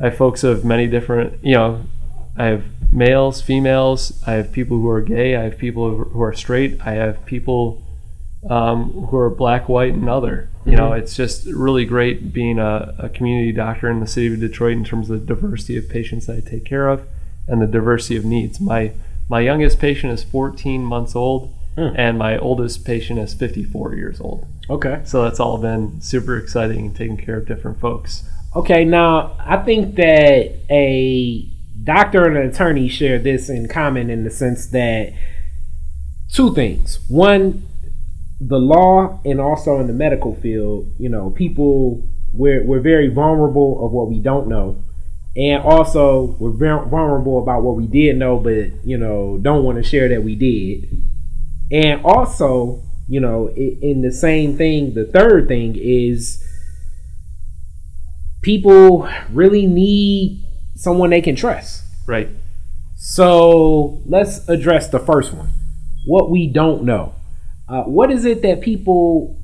[0.00, 1.44] I have folks of many different.
[1.44, 1.82] You know,
[2.38, 4.22] I have males, females.
[4.26, 5.34] I have people who are gay.
[5.36, 6.80] I have people who are straight.
[6.82, 7.82] I have people
[8.48, 10.48] um, who are black, white, and other.
[10.64, 14.38] You know, it's just really great being a, a community doctor in the city of
[14.38, 17.04] Detroit in terms of the diversity of patients that I take care of
[17.48, 18.60] and the diversity of needs.
[18.60, 18.92] My
[19.28, 21.94] my youngest patient is 14 months old, Hmm.
[21.96, 24.46] and my oldest patient is 54 years old.
[24.68, 25.00] Okay.
[25.04, 28.28] So that's all been super exciting taking care of different folks.
[28.54, 28.84] Okay.
[28.84, 31.48] Now, I think that a
[31.82, 35.12] doctor and an attorney share this in common in the sense that
[36.32, 37.00] two things.
[37.08, 37.66] One,
[38.40, 43.84] the law and also in the medical field, you know, people we're we're very vulnerable
[43.84, 44.82] of what we don't know.
[45.36, 49.78] And also we're very vulnerable about what we did know but, you know, don't want
[49.78, 50.90] to share that we did.
[51.70, 56.42] And also, you know, in the same thing, the third thing is
[58.42, 60.41] people really need
[60.74, 61.82] someone they can trust.
[62.06, 62.28] Right.
[62.96, 65.50] So let's address the first one.
[66.04, 67.14] What we don't know.
[67.68, 69.38] Uh, what is it that people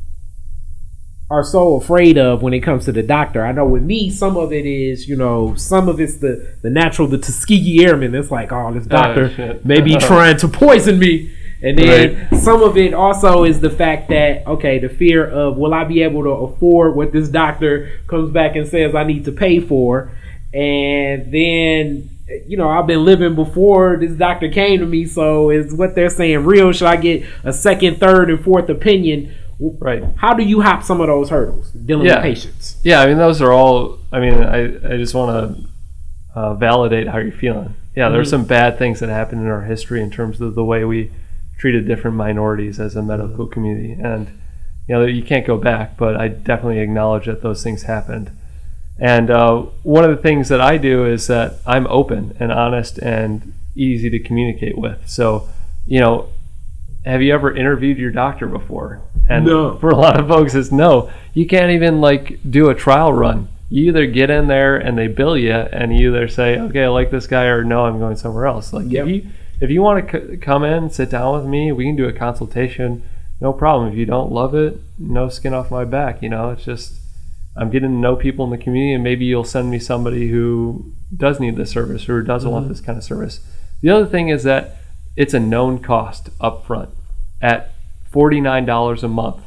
[1.30, 3.44] are so afraid of when it comes to the doctor?
[3.44, 6.70] I know with me, some of it is, you know, some of it's the the
[6.70, 8.14] natural, the Tuskegee Airmen.
[8.14, 9.64] It's like, oh, this doctor shit.
[9.64, 11.34] may be trying to poison me.
[11.60, 15.74] And then some of it also is the fact that okay, the fear of will
[15.74, 19.32] I be able to afford what this doctor comes back and says I need to
[19.32, 20.12] pay for,
[20.52, 22.10] and then
[22.46, 26.10] you know I've been living before this doctor came to me, so is what they're
[26.10, 26.72] saying real?
[26.72, 29.34] Should I get a second, third, and fourth opinion?
[29.60, 30.04] Right.
[30.18, 32.16] How do you hop some of those hurdles dealing Yeah.
[32.16, 32.76] with patients?
[32.84, 33.98] Yeah, I mean, those are all.
[34.12, 35.68] I mean, I, I just want to
[36.38, 37.74] uh, validate how you're feeling.
[37.96, 38.30] Yeah, there's Mhm.
[38.30, 41.10] some bad things that happened in our history in terms of the way we
[41.58, 44.28] treated different minorities as a medical community, and
[44.88, 45.96] you know, you can't go back.
[45.96, 48.30] But I definitely acknowledge that those things happened.
[48.98, 52.98] And uh, one of the things that I do is that I'm open and honest
[52.98, 55.08] and easy to communicate with.
[55.08, 55.48] So,
[55.86, 56.30] you know,
[57.04, 59.00] have you ever interviewed your doctor before?
[59.28, 59.76] And No.
[59.76, 61.10] for a lot of folks, it's no.
[61.32, 63.48] You can't even like do a trial run.
[63.70, 66.88] You either get in there and they bill you, and you either say, "Okay, I
[66.88, 69.06] like this guy," or "No, I'm going somewhere else." Like Yep.
[69.06, 69.30] if you
[69.60, 72.12] if you want to c- come in, sit down with me, we can do a
[72.12, 73.02] consultation.
[73.40, 73.92] No problem.
[73.92, 76.22] If you don't love it, no skin off my back.
[76.22, 76.94] You know, it's just
[77.58, 80.92] I'm getting to know people in the community, and maybe you'll send me somebody who
[81.14, 82.72] does need this service or doesn't want mm-hmm.
[82.72, 83.40] this kind of service.
[83.82, 84.76] The other thing is that
[85.16, 86.90] it's a known cost up front
[87.42, 87.72] at
[88.12, 89.44] $49 a month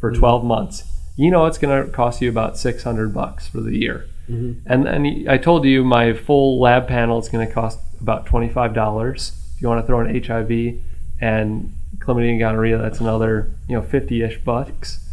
[0.00, 0.20] for mm-hmm.
[0.20, 0.84] 12 months.
[1.16, 4.06] You know it's going to cost you about 600 bucks for the year.
[4.30, 4.66] Mm-hmm.
[4.66, 9.54] And then I told you my full lab panel is going to cost about $25.
[9.54, 10.82] If you want to throw in HIV
[11.20, 15.09] and chlamydia and gonorrhea, that's another, you know, 50-ish bucks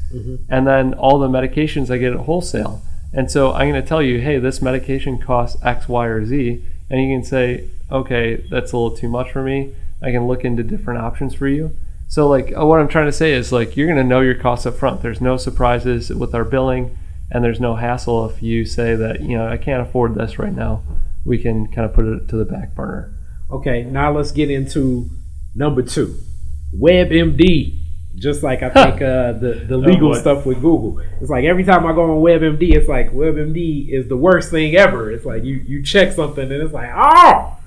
[0.50, 2.82] and then all the medications I get at wholesale.
[3.13, 6.63] And so I'm going to tell you, hey, this medication costs X, Y, or Z,
[6.89, 9.74] and you can say, okay, that's a little too much for me.
[10.02, 11.76] I can look into different options for you.
[12.08, 14.36] So like uh, what I'm trying to say is like you're going to know your
[14.36, 15.02] costs up front.
[15.02, 16.98] There's no surprises with our billing,
[17.32, 20.54] and there's no hassle if you say that you know I can't afford this right
[20.54, 20.84] now.
[21.26, 23.13] We can kind of put it to the back burner.
[23.52, 25.10] Okay, now let's get into
[25.54, 26.17] number two,
[26.74, 27.78] WebMD.
[28.17, 30.19] Just like I think uh, the the legal boy.
[30.19, 34.08] stuff with Google, it's like every time I go on WebMD, it's like WebMD is
[34.08, 35.12] the worst thing ever.
[35.12, 37.58] It's like you you check something and it's like oh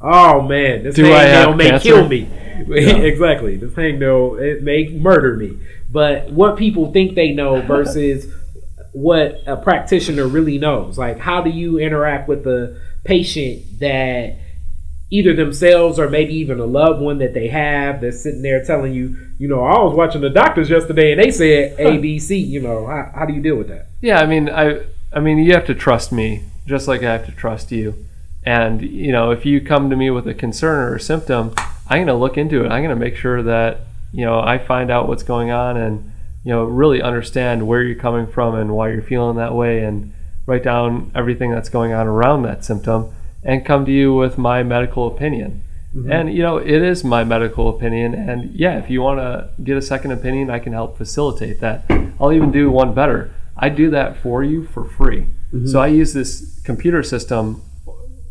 [0.00, 1.88] oh man, this Do hangnail may cancer?
[1.88, 2.28] kill me.
[2.70, 5.58] exactly, this hangnail it may murder me.
[5.90, 8.32] But what people think they know versus
[8.92, 10.98] what a practitioner really knows.
[10.98, 14.38] Like, how do you interact with the patient that
[15.10, 18.92] either themselves or maybe even a loved one that they have that's sitting there telling
[18.92, 22.36] you, you know, I was watching the doctors yesterday and they said A, B, C.
[22.36, 23.86] You know, how, how do you deal with that?
[24.02, 27.26] Yeah, I mean, I, I mean, you have to trust me, just like I have
[27.26, 28.04] to trust you.
[28.44, 31.54] And you know, if you come to me with a concern or a symptom,
[31.88, 32.70] I'm going to look into it.
[32.70, 33.80] I'm going to make sure that
[34.12, 36.12] you know I find out what's going on and
[36.44, 40.14] you know really understand where you're coming from and why you're feeling that way, and
[40.46, 43.12] write down everything that's going on around that symptom,
[43.42, 45.62] and come to you with my medical opinion.
[45.94, 46.12] Mm-hmm.
[46.12, 48.14] And you know, it is my medical opinion.
[48.14, 51.84] And yeah, if you want to get a second opinion, I can help facilitate that.
[52.20, 53.34] I'll even do one better.
[53.56, 55.22] I do that for you for free.
[55.52, 55.66] Mm-hmm.
[55.66, 57.62] So I use this computer system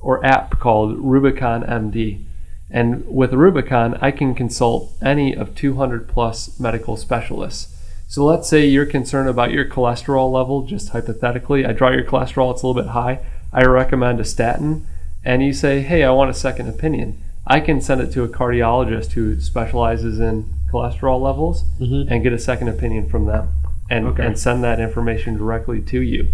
[0.02, 2.24] or app called Rubicon MD.
[2.70, 7.74] And with Rubicon, I can consult any of 200 plus medical specialists.
[8.08, 11.65] So let's say you're concerned about your cholesterol level, just hypothetically.
[11.65, 13.20] I draw your cholesterol, it's a little bit high.
[13.52, 14.86] I recommend a statin.
[15.27, 17.21] And you say, hey, I want a second opinion.
[17.45, 22.07] I can send it to a cardiologist who specializes in cholesterol levels Mhm.
[22.09, 23.49] and get a second opinion from them
[23.89, 24.25] and, Okay.
[24.25, 26.29] and send that information directly to you.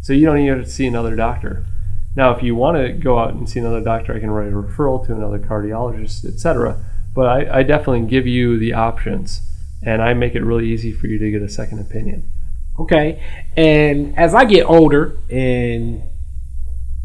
[0.00, 1.64] So you don't even have to see another doctor.
[2.14, 4.56] Now, if you want to go out and see another doctor, I can write a
[4.56, 6.76] referral to another cardiologist, etc.
[7.16, 9.40] But I, I definitely give you the options,
[9.82, 12.22] and I make it really easy for you to get a second opinion.
[12.78, 13.18] Okay.
[13.56, 16.02] And as I get older, and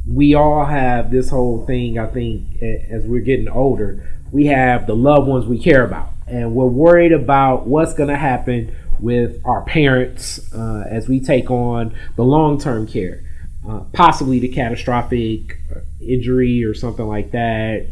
[0.07, 4.95] we all have this whole thing, I think, as we're getting older, we have the
[4.95, 6.09] loved ones we care about.
[6.27, 11.51] And we're worried about what's going to happen with our parents uh, as we take
[11.51, 13.21] on the long term care,
[13.67, 17.87] uh, possibly the catastrophic uh, injury or something like that.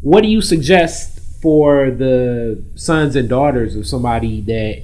[0.00, 4.82] What do you suggest for the sons and daughters of somebody that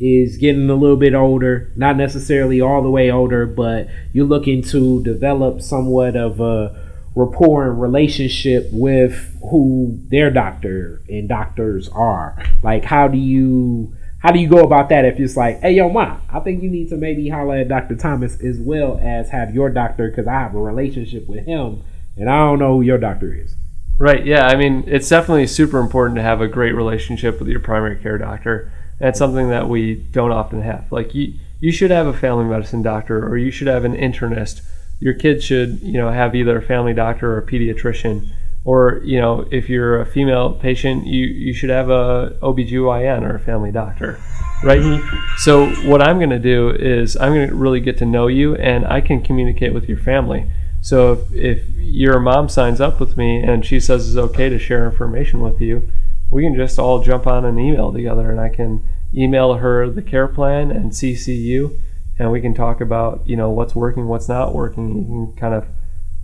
[0.00, 4.62] is getting a little bit older, not necessarily all the way older, but you're looking
[4.62, 12.36] to develop somewhat of a rapport and relationship with who their doctor and doctors are.
[12.62, 15.90] Like how do you how do you go about that if it's like, hey yo
[15.90, 17.94] ma, I think you need to maybe holler at Dr.
[17.94, 21.82] Thomas as well as have your doctor because I have a relationship with him
[22.16, 23.54] and I don't know who your doctor is.
[23.96, 24.26] Right.
[24.26, 24.48] Yeah.
[24.48, 28.18] I mean, it's definitely super important to have a great relationship with your primary care
[28.18, 28.72] doctor.
[28.98, 30.90] That's something that we don't often have.
[30.90, 34.62] Like you, you should have a family medicine doctor, or you should have an internist.
[35.00, 38.30] Your kids should, you know, have either a family doctor or a pediatrician,
[38.64, 43.34] or you know, if you're a female patient, you you should have a OBGYN or
[43.34, 44.20] a family doctor,
[44.62, 44.80] right?
[44.80, 45.16] Mm-hmm.
[45.38, 48.54] So what I'm going to do is I'm going to really get to know you,
[48.56, 50.50] and I can communicate with your family.
[50.80, 54.58] So if, if your mom signs up with me and she says it's okay to
[54.58, 55.90] share information with you,
[56.30, 58.84] we can just all jump on an email together and I can
[59.14, 61.78] email her the care plan and CC you
[62.18, 64.96] and we can talk about, you know, what's working, what's not working.
[64.96, 65.66] You can kind of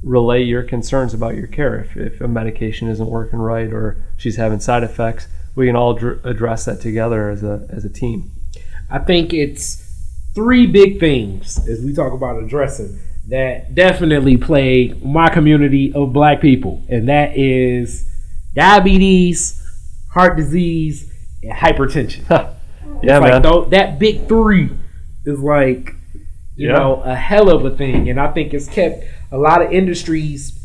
[0.03, 1.81] relay your concerns about your care.
[1.81, 5.95] If, if a medication isn't working right or she's having side effects, we can all
[5.95, 8.31] dr- address that together as a, as a team.
[8.89, 9.87] I think it's
[10.35, 16.41] three big things as we talk about addressing that definitely plague my community of black
[16.41, 18.09] people, and that is
[18.55, 19.60] diabetes,
[20.13, 22.29] heart disease, and hypertension.
[23.03, 23.23] yeah, man.
[23.23, 24.71] like tho- that big three
[25.25, 25.95] is like
[26.57, 26.75] you Yeah.
[26.79, 30.57] know a hell of a thing, and I think it's kept a lot of industries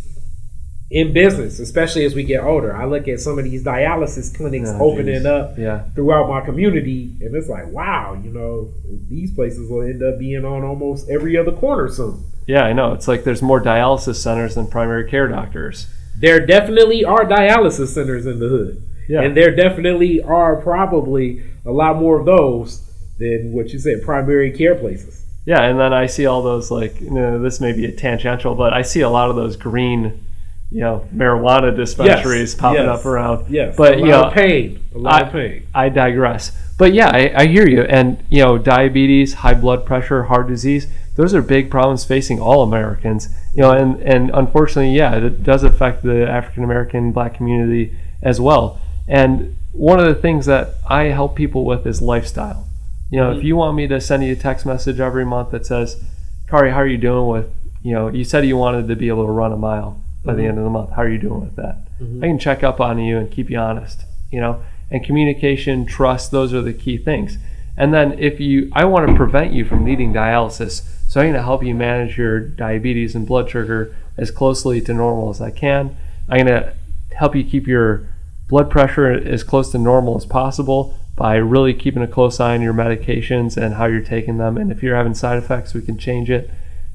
[0.91, 2.75] in business, especially as we get older.
[2.75, 5.25] I look at some of these dialysis clinics Oh, opening geez.
[5.25, 5.83] up Yeah.
[5.95, 8.69] throughout my community, and it's like, wow, you know,
[9.09, 12.23] these places will end up being on almost every other corner soon.
[12.47, 12.93] Yeah, I know.
[12.93, 15.87] It's like there's more dialysis centers than primary care doctors.
[16.19, 19.21] There definitely are dialysis centers in the hood, Yeah.
[19.21, 22.81] and there definitely are probably a lot more of those
[23.19, 25.23] than what you said primary care places.
[25.45, 28.55] Yeah, and then I see all those like you know, this may be a tangential,
[28.55, 30.25] but I see a lot of those green,
[30.71, 33.49] you know, marijuana dispensaries Yes, popping yes, up around.
[33.49, 35.67] Yes, but a you know, of pain, a lot I- of pain.
[35.73, 36.51] I digress.
[36.77, 37.83] But yeah, I, I hear you.
[37.83, 42.63] And you know, diabetes, high blood pressure, heart disease, those are big problems facing all
[42.63, 43.29] Americans.
[43.53, 48.41] You know, and and unfortunately, yeah, it does affect the African American black community as
[48.41, 48.81] well.
[49.07, 52.67] And one of the things that I help people with is lifestyle.
[53.11, 53.47] You know, if Mm-hmm.
[53.47, 56.01] you want me to send you a text message every month that says,
[56.49, 57.51] Khary, how are you doing with,
[57.83, 60.43] you know, you said you wanted to be able to run a mile by the
[60.43, 60.49] Mhm.
[60.49, 60.91] end of the month.
[60.91, 61.77] How are you doing with that?
[62.01, 62.23] Mhm.
[62.23, 64.57] I can check up on you and keep you honest, you know,
[64.89, 67.37] and communication, trust, those are the key things.
[67.77, 70.81] And then if you, I want to prevent you from needing dialysis.
[71.07, 74.93] So I'm going to help you manage your diabetes and blood sugar as closely to
[74.93, 75.95] normal as I can.
[76.29, 76.73] I'm going to
[77.15, 78.03] help you keep your
[78.47, 82.61] blood pressure as close to normal as possible by really keeping a close eye on
[82.61, 84.57] your medications and how you're taking them.
[84.57, 86.49] And if you're having side effects, we can change it.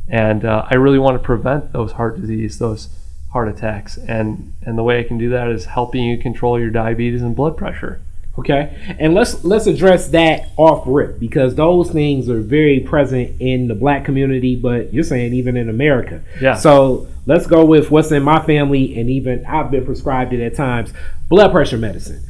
[0.08, 2.88] And uh, I really want to prevent those heart disease, those
[3.32, 3.96] heart attacks.
[3.96, 7.34] And, and the way I can do that is helping you control your diabetes and
[7.34, 8.00] blood pressure.
[8.38, 13.66] Okay, and let's let's address that off rip because those things are very present in
[13.66, 16.22] the black community, but you're saying even in America.
[16.40, 16.54] Yeah.
[16.54, 20.54] So let's go with what's in my family, and even I've been prescribed it at
[20.54, 20.92] times.
[21.28, 22.22] Blood pressure medicine.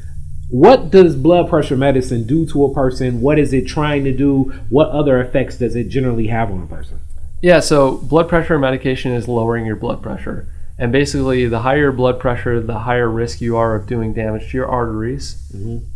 [0.49, 3.21] What does blood pressure medicine do to a person?
[3.21, 4.53] What is it trying to do?
[4.69, 6.99] What other effects does it generally have on a person?
[7.41, 10.49] Yeah, so blood pressure medication is lowering your blood pressure.
[10.81, 14.51] And basically, the higher your blood pressure, the higher risk you are of doing damage
[14.51, 15.37] to your arteries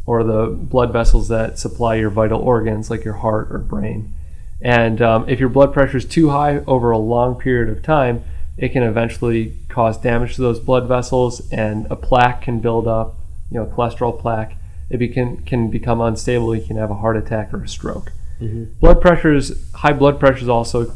[0.04, 4.12] or the blood vessels that supply your vital organs, like your heart or brain.
[4.60, 8.24] And um, if your blood pressure is too high over a long period of time,
[8.58, 13.14] it can eventually cause damage to those blood vessels, and a plaque can build up,
[13.50, 14.54] you know, cholesterol plaque.
[14.90, 16.54] It be- can, can become unstable.
[16.54, 18.12] You can have a heart attack or a stroke.
[18.80, 20.92] Blood pressure is high blood pressure is also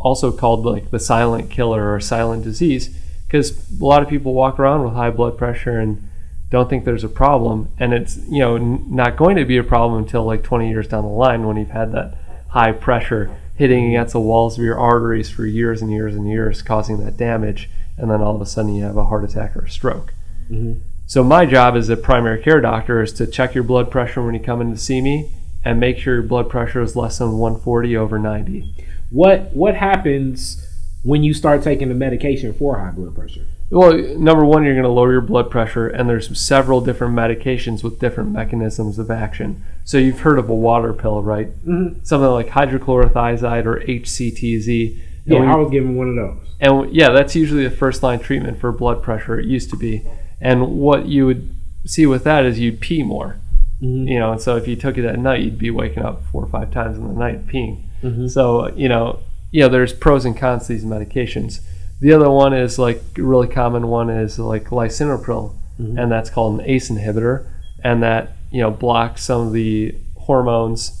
[0.00, 2.96] also called like the silent killer or silent disease
[3.28, 6.02] because a lot of people walk around with high blood pressure and
[6.50, 9.64] don't think there's a problem and it's you know n- not going to be a
[9.64, 12.16] problem until like 20 years down the line when you've had that
[12.48, 16.62] high pressure hitting against the walls of your arteries for years and years and years
[16.62, 17.68] causing that damage
[17.98, 20.14] and then all of a sudden you have a heart attack or a stroke.
[20.50, 20.80] Mm-hmm.
[21.06, 24.34] So my job as a primary care doctor is to check your blood pressure when
[24.34, 25.32] you come in to see me
[25.64, 28.72] and make sure your blood pressure is less than 140 over 90
[29.10, 30.64] What what happens
[31.02, 33.46] when you start taking the medication for high blood pressure?
[33.70, 37.84] Well, number one, you're going to lower your blood pressure, and there's several different medications
[37.84, 39.62] with different mechanisms of action.
[39.84, 41.48] So you've heard of a water pill, right?
[41.66, 42.06] Mhm.
[42.06, 44.96] Something like hydrochlorothiazide or HCTZ.
[45.26, 46.38] And Yeah, I was given one of those.
[46.60, 49.38] and yeah, that's usually the first line treatment for blood pressure.
[49.38, 50.02] It used to be.
[50.40, 51.50] And what you would
[51.84, 53.36] see with that is you'd pee more.
[53.82, 54.08] Mhm.
[54.08, 56.42] You know, and so if you took it at night, you'd be waking up four
[56.44, 57.80] or five times in the night peeing.
[58.02, 58.30] Mhm.
[58.30, 59.18] So, you know,
[59.50, 61.60] you know, there's pros and cons to these medications.
[62.00, 65.54] The other one is like a really common one is like lisinopril,
[65.98, 67.46] and that's called an ACE inhibitor,
[67.82, 70.94] and that you know blocks some of the hormones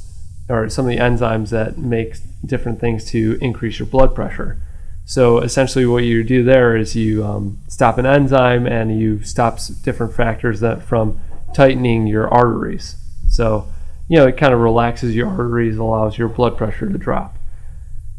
[0.48, 4.60] or some of the enzymes that make different things to increase your blood pressure.
[5.04, 9.58] So essentially, what you do there is you um, stop an enzyme and you stop
[9.82, 11.20] different factors that from
[11.54, 12.96] tightening your arteries.
[13.28, 13.68] So
[14.08, 17.37] you know it kind of relaxes your arteries, allows your blood pressure to drop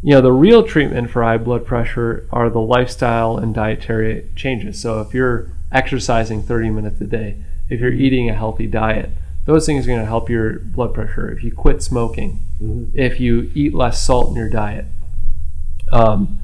[0.02, 4.82] you know the real treatment for high blood pressure are the lifestyle and dietary changes.
[4.82, 7.38] So if you're exercising 30 minutes a day
[7.70, 9.10] if you're eating a healthy diet
[9.46, 11.30] those things are going to help your blood pressure.
[11.32, 12.40] If you quit smoking
[12.94, 14.86] if you eat less salt in your diet
[15.92, 16.40] um,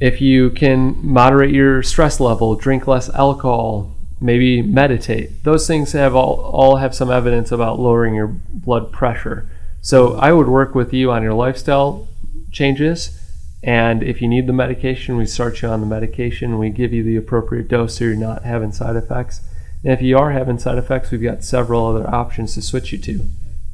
[0.00, 6.14] if you can moderate your stress level drink less alcohol maybe meditate those things have
[6.14, 9.48] all, all have some evidence about lowering your blood pressure
[9.80, 12.08] so i would work with you on your lifestyle
[12.50, 13.18] changes
[13.62, 17.02] and if you need the medication we start you on the medication we give you
[17.02, 19.40] the appropriate dose so you're not having side effects
[19.84, 22.98] and if you are having side effects we've got several other options to switch you
[22.98, 23.24] to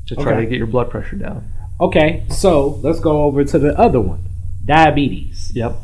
[0.06, 0.40] to try Okay.
[0.44, 1.44] to get your blood pressure down
[1.80, 4.20] Okay, so let's go over to the other one.
[4.64, 5.50] Diabetes.
[5.56, 5.74] yep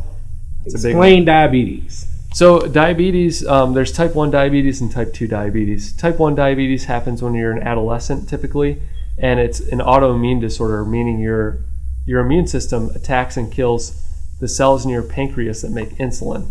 [0.65, 1.05] It's a big one.
[1.09, 2.07] Explain diabetes.
[2.33, 5.93] So diabetes, um, there's type 1 diabetes and type 2 diabetes.
[5.97, 8.81] Type 1 diabetes happens when you're an adolescent typically,
[9.21, 11.59] and it's an autoimmune disorder, meaning your
[12.07, 14.07] your immune system attacks and kills
[14.41, 16.51] the cells in your pancreas that make insulin.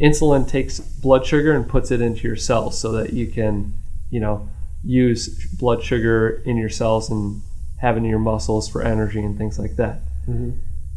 [0.00, 3.74] Insulin takes blood sugar and puts it into your cells so that you can,
[4.10, 4.48] you know,
[4.82, 7.42] use blood sugar in your cells and
[7.80, 10.00] have in your muscles for energy and things like that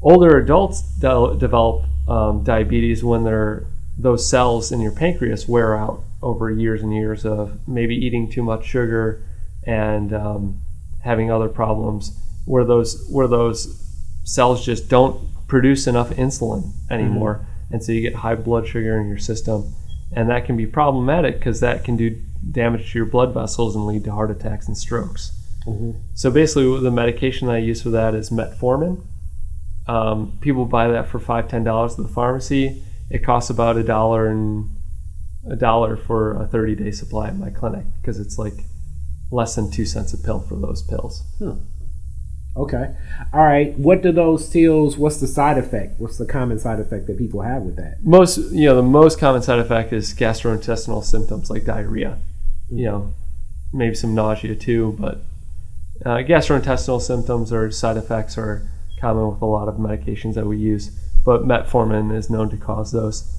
[0.02, 3.66] older adults de- develop um, diabetes when they're
[3.98, 8.42] those cells in your pancreas wear out over years and years of maybe eating too
[8.42, 9.24] much sugar
[9.66, 10.60] and um,
[11.04, 13.78] having other problems where those where those
[14.24, 17.46] cells just don't produce enough insulin anymore.
[17.72, 19.74] And so you get high blood sugar in your system.
[20.14, 22.22] And that can be problematic because that can do
[22.52, 25.32] damage to your blood vessels and lead to heart attacks and strokes.
[26.16, 29.04] So basically, the medication that I use for that is metformin.
[29.88, 32.84] Um, people buy that for five, ten dollars at the pharmacy.
[33.10, 34.70] It costs about a dollar and
[35.50, 38.54] a dollar for a 30 day supply at my clinic because it's like
[39.32, 41.24] less than two cents a pill for those pills.
[41.40, 41.60] Hmm.
[42.56, 42.94] Okay.
[43.34, 43.78] All right.
[43.80, 44.98] What do those pills?
[44.98, 46.00] What's the side effect?
[46.00, 48.00] What's the common side effect that people have with that?
[48.04, 52.18] Most, you know, the most common side effect is gastrointestinal symptoms like diarrhea.
[52.70, 53.14] You know,
[53.72, 55.20] maybe some nausea too, but
[56.06, 58.70] uh, gastrointestinal symptoms or side effects are
[59.00, 60.90] common with a lot of medications that we use.
[61.24, 63.32] But metformin is known to cause those.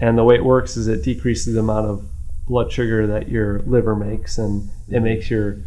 [0.00, 2.08] And the way it works is it decreases the amount of
[2.46, 5.58] blood sugar that your liver makes, and it makes your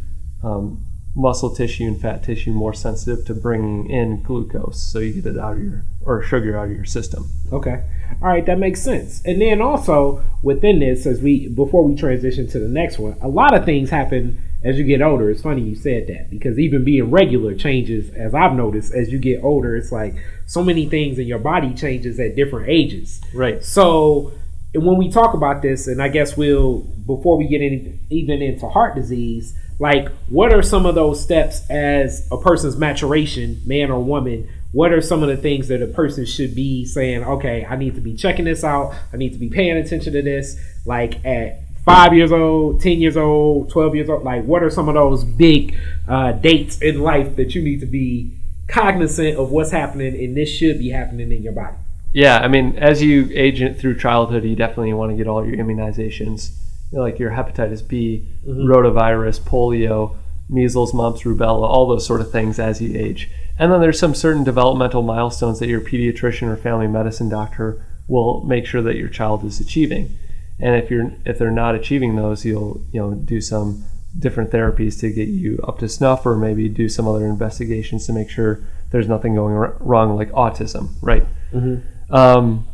[0.43, 5.25] um, muscle tissue and fat tissue more sensitive to bringing in glucose, so you get
[5.25, 7.29] it out of your or sugar out of your system.
[7.51, 7.83] Okay.
[8.21, 9.23] All right, that makes sense.
[9.25, 13.27] And then also within this, as we before we transition to the next one, a
[13.27, 15.29] lot of things happen as you get older.
[15.29, 19.19] It's funny you said that because even being regular changes, as I've noticed, as you
[19.19, 20.15] get older, it's like
[20.45, 23.21] so many things in your body changes at different ages.
[23.33, 23.63] Right.
[23.63, 24.33] So
[24.75, 28.41] and when we talk about this, and I guess we'll before we get any, even
[28.41, 33.89] into heart disease, like what are some of those steps as a person's maturation, man
[33.89, 34.49] or woman?
[34.73, 37.23] What are some of the things that a person should be saying?
[37.23, 38.93] Okay, I need to be checking this out.
[39.13, 40.59] I need to be paying attention to this.
[40.85, 44.23] Like at five years old, ten years old, twelve years old.
[44.23, 45.73] Like what are some of those big
[46.05, 48.33] uh, dates in life that you need to be
[48.67, 51.77] cognizant of what's happening, and this should be happening in your body?
[52.15, 55.45] Yeah, I mean, as you age it through childhood, you definitely want to get all
[55.45, 56.51] your immunizations,
[56.89, 58.61] you know, like your hepatitis B, mm-hmm.
[58.61, 60.15] rotavirus, polio,
[60.49, 63.29] measles, mumps, rubella, all those sort of things as you age.
[63.59, 68.45] And then there's some certain developmental milestones that your pediatrician or family medicine doctor will
[68.45, 70.17] make sure that your child is achieving.
[70.57, 73.83] And if you're if they're not achieving those, you'll you know do some
[74.17, 78.13] different therapies to get you up to snuff, or maybe do some other investigations to
[78.13, 81.25] make sure there's nothing going wr- wrong, like autism, right?
[81.51, 81.94] Mm-hmm.
[82.09, 82.67] Um,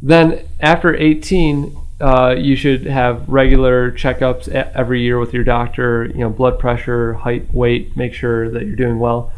[0.00, 6.06] then after 18, uh, you should have regular checkups every year with your doctor.
[6.06, 7.96] You know, blood pressure, height, weight.
[7.96, 9.32] Make sure that you're doing well.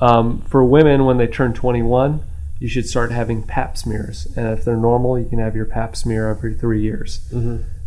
[0.00, 2.22] Um, for women, when they turn 21,
[2.58, 5.94] you should start having Pap smears, and if they're normal, you can have your Pap
[5.96, 7.20] smear every three years.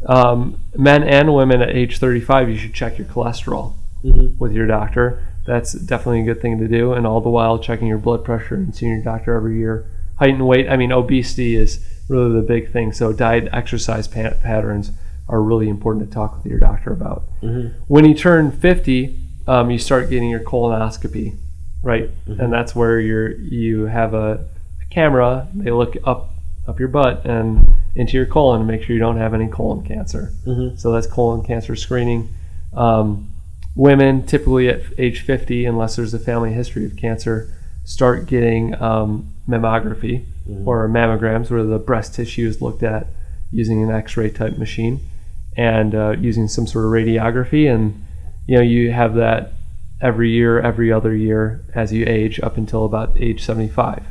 [0.05, 3.73] Um, men and women at age 35, you should check your cholesterol
[4.39, 5.23] with your doctor.
[5.45, 8.55] That's definitely a good thing to do, and all the while checking your blood pressure
[8.55, 9.85] and seeing your doctor every year.
[10.17, 10.69] Height and weight.
[10.69, 12.91] I mean, obesity is really the big thing.
[12.93, 14.91] So diet, exercise pa- patterns
[15.29, 17.23] are really important to talk with your doctor about.
[17.87, 21.37] When you turn 50, um, you start getting your colonoscopy,
[21.81, 22.09] right?
[22.41, 24.47] And that's where you're you have a,
[24.81, 25.47] a camera.
[25.53, 26.29] They look up
[26.67, 29.83] up your butt and into your colon to make sure you don't have any colon
[29.85, 30.31] cancer.
[30.77, 32.29] So that's colon cancer screening.
[32.73, 33.29] Um,
[33.75, 37.53] women typically at age 50, unless there's a family history of cancer,
[37.83, 40.25] start getting um, mammography
[40.65, 43.07] or mammograms, where the breast tissue is looked at
[43.51, 44.99] using an X-ray type machine
[45.55, 48.03] and uh, using some sort of radiography, and
[48.47, 49.53] you know you have that
[50.01, 54.03] every year, every other year as you age up until about age 75.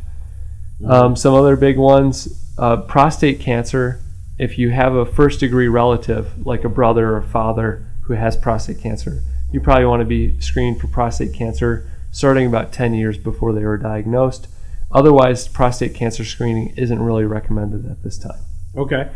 [0.87, 4.01] Um, some other big ones: uh, prostate cancer.
[4.39, 8.80] If you have a first degree relative, like a brother or father who has prostate
[8.80, 9.22] cancer,
[9.53, 13.64] you probably want to be screened for prostate cancer starting about 10 years before they
[13.64, 14.49] were diagnosed.
[14.93, 18.40] Otherwise, prostate cancer screening isn't really recommended at this time.
[18.76, 19.11] Okay.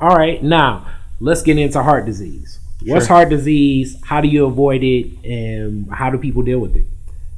[0.00, 0.42] All right.
[0.42, 0.86] Now
[1.20, 2.60] let's get into heart disease.
[2.84, 3.16] What's Sure.
[3.16, 3.96] heart disease?
[4.04, 5.06] How do you avoid it?
[5.24, 6.86] And how do people deal with it?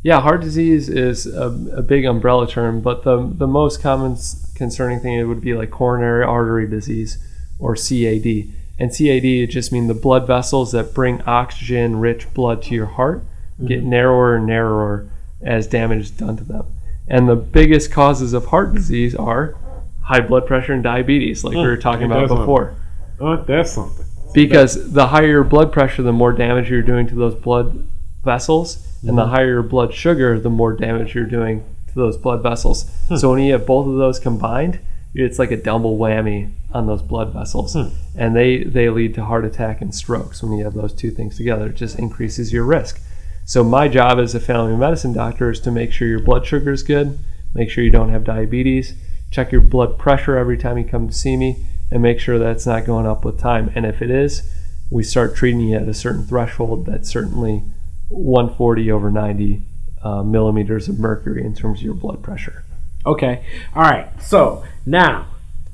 [0.02, 4.16] Yeah, heart disease is a, a big umbrella term, but the, the most common
[4.54, 7.18] concerning thing it would be like coronary artery disease
[7.58, 8.52] or CAD.
[8.78, 12.86] And CAD it just means the blood vessels that bring oxygen rich blood to your
[12.86, 13.24] heart
[13.66, 13.90] get mm-hmm.
[13.90, 15.10] narrower and narrower
[15.42, 16.66] as damage is done to them.
[17.10, 19.56] And the biggest causes of heart disease are
[20.02, 21.80] high blood pressure and diabetes, like we were hmm.
[21.80, 22.44] talking about something?
[22.44, 22.74] before.
[23.20, 24.06] Oh, that's something.
[24.34, 27.86] Because the higher your blood pressure, the more damage you're doing to those blood
[28.24, 29.30] vessels, and the hmm.
[29.30, 32.90] higher your blood sugar, the more damage you're doing to those blood vessels.
[33.08, 33.16] Hmm.
[33.16, 34.80] So when you have both of those combined,
[35.14, 37.74] it's like a double whammy on those blood vessels,
[38.16, 40.42] and they they lead to heart attack and strokes.
[40.42, 43.00] When you have those two things together, it just increases your risk.
[43.48, 46.70] So my job as a family medicine doctor is to make sure your blood sugar
[46.70, 47.18] is good,
[47.54, 48.92] make sure you don't have diabetes,
[49.30, 52.50] check your blood pressure every time you come to see me, and make sure that
[52.50, 53.72] it's not going up with time.
[53.74, 54.42] And if it is,
[54.90, 57.62] we start treating you at a certain threshold that's certainly
[58.08, 59.62] 140 over 90
[60.02, 62.66] uh, millimeters of mercury in terms of your blood pressure.
[63.06, 63.46] Okay.
[63.74, 64.10] All right.
[64.20, 65.26] So now,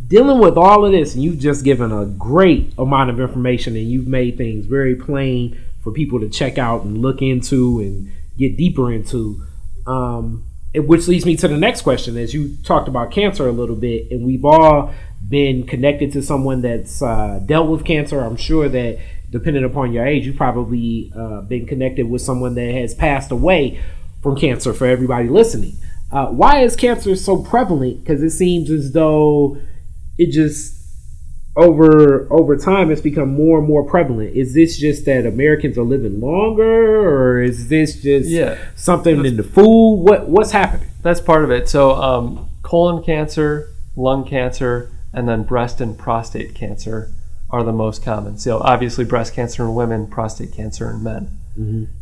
[0.06, 3.90] dealing with all of this, and you've just given a great amount of information, and
[3.90, 8.56] you've made things very plain for people to check out and look into and get
[8.56, 9.44] deeper into.
[9.86, 12.16] Um, which leads me to the next question.
[12.16, 14.92] As you talked about cancer a little bit, and we've all
[15.28, 18.20] been connected to someone that's uh, dealt with cancer.
[18.20, 18.98] I'm sure that
[19.30, 23.80] depending upon your age, you've probably uh, been connected with someone that has passed away
[24.22, 24.72] from cancer.
[24.72, 25.74] For everybody listening,
[26.10, 28.00] uh, why is cancer so prevalent?
[28.00, 29.58] Because it seems as though
[30.18, 30.83] it just
[31.56, 34.34] over over time it's become more and more prevalent.
[34.36, 38.56] Is this just that Americans are living longer, or is this just Yeah.
[38.74, 39.96] something That's- in the food?
[40.02, 40.88] What what's happening?
[41.02, 41.68] That's part of it.
[41.68, 47.10] So, um, colon cancer, lung cancer, and then breast and prostate cancer
[47.50, 48.36] are the most common.
[48.38, 51.28] So, obviously, breast cancer in women, prostate cancer in men.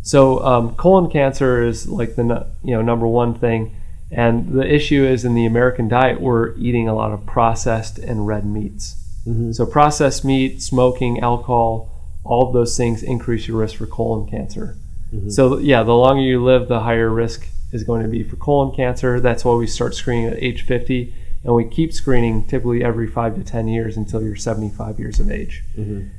[0.01, 3.73] So, um, colon cancer is like the you know number one thing,
[4.11, 8.27] and the issue is in the American diet we're eating a lot of processed and
[8.27, 8.97] red meats.
[9.27, 9.53] Mm-hmm.
[9.53, 11.89] So, processed meat, smoking, alcohol,
[12.25, 14.77] all of those things increase your risk for colon cancer.
[15.15, 15.31] Mm-hmm.
[15.31, 18.75] So, yeah, the longer you live, the higher risk is going to be for colon
[18.75, 19.21] cancer.
[19.21, 21.15] That's why we start screening at age 50,
[21.45, 25.29] and we keep screening typically every five to 10 years until you're 75 years of
[25.31, 25.65] age.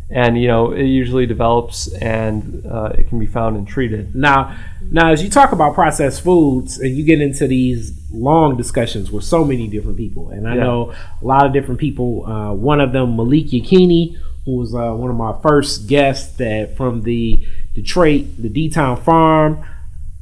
[0.09, 4.13] And, you know, it usually develops and uh, it can be found and treated.
[4.15, 4.55] Now,
[4.91, 9.23] now, as you talk about processed foods, and you get into these long discussions with
[9.23, 10.63] so many different people, and I Yeah.
[10.63, 12.25] know a lot of different people.
[12.25, 16.75] Uh, one of them, Malik Yakini, who was uh, one of my first guests that
[16.75, 17.37] from the
[17.73, 19.63] Detroit, the D Town Farm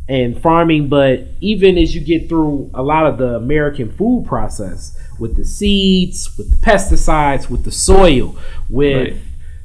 [0.09, 0.87] and farming.
[0.89, 5.45] But even as you get through a lot of the American food process with the
[5.45, 8.35] seeds, with the pesticides, with the soil,
[8.69, 9.17] with Right.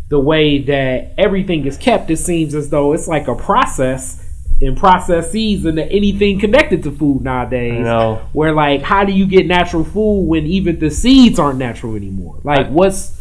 [0.09, 4.23] the way that everything is kept, it seems as though it's like a process
[4.61, 7.85] in processes and anything connected to food nowadays.
[8.33, 12.39] Where like, how do you get natural food when even the seeds aren't natural anymore?
[12.45, 13.13] Like, I- what's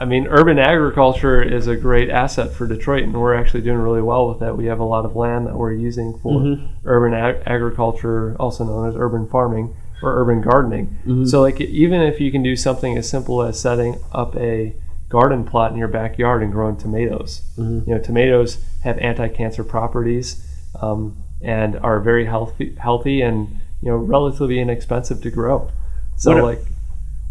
[0.00, 4.00] I mean, urban agriculture is a great asset for Detroit, and we're actually doing really
[4.00, 4.56] well with that.
[4.56, 6.68] We have a lot of land that we're using for Mhm.
[6.86, 10.86] urban ag- agriculture, also known as urban farming or urban gardening.
[11.06, 11.26] Mm-hmm.
[11.26, 14.74] So, like, even if you can do something as simple as setting up a
[15.10, 17.86] garden plot in your backyard and growing tomatoes, Mhm.
[17.86, 20.46] you know, tomatoes have anti-cancer properties
[20.80, 23.48] um, and are very healthy, healthy, and
[23.82, 25.68] you know, relatively inexpensive to grow.
[26.16, 26.62] So, What like,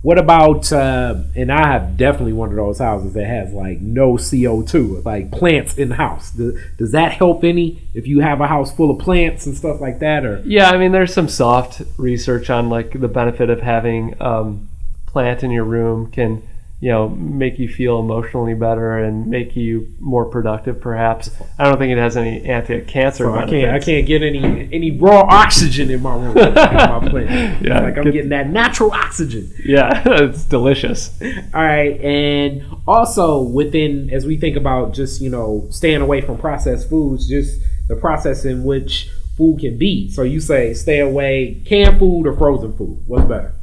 [0.01, 4.13] What about, uh, and I have definitely one of those houses that has like no
[4.13, 6.31] CO2, like plants in the house.
[6.31, 9.81] Does, does that help any if you have a house full of plants and stuff
[9.81, 10.23] like that?
[10.23, 14.69] Or Yeah, I mean, there's some soft research on like the benefit of having um,
[15.05, 16.47] plant in your room can,
[16.81, 20.79] you know, make you feel emotionally better and make you more productive.
[20.79, 24.69] Perhaps I don't think it has any anti-cancer So I can't, I can't get any
[24.71, 26.33] any raw oxygen in my room.
[26.35, 27.61] with my plant.
[27.65, 29.51] Yeah, like I'm get- getting that natural oxygen.
[29.63, 31.19] Yeah, it's delicious.
[31.21, 36.37] All right, and also within as we think about just you know staying away from
[36.37, 37.59] processed foods, just
[37.89, 40.09] the process in which food can be.
[40.11, 43.03] So you say stay away canned food or frozen food.
[43.05, 43.53] What's better?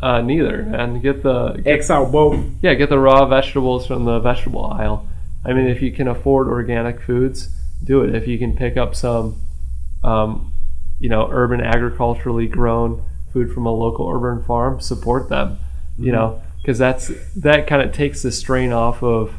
[0.00, 2.38] Uh, neither, and get the get, X out both.
[2.62, 5.08] yeah get the raw vegetables from the vegetable aisle.
[5.44, 7.48] I mean, if you can afford organic foods,
[7.82, 8.14] do it.
[8.14, 9.40] If you can pick up some,
[10.04, 10.52] um,
[11.00, 15.58] you know, urban agriculturally grown food from a local urban farm, support them.
[15.98, 19.34] You know, because that's that kind of takes the strain off of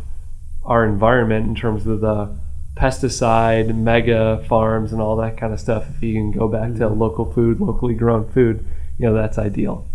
[0.66, 2.38] our environment in terms of the
[2.76, 5.86] pesticide mega farms and all that kind of stuff.
[5.96, 8.66] If you can go back to local food, locally grown food,
[8.98, 9.86] you know, that's ideal.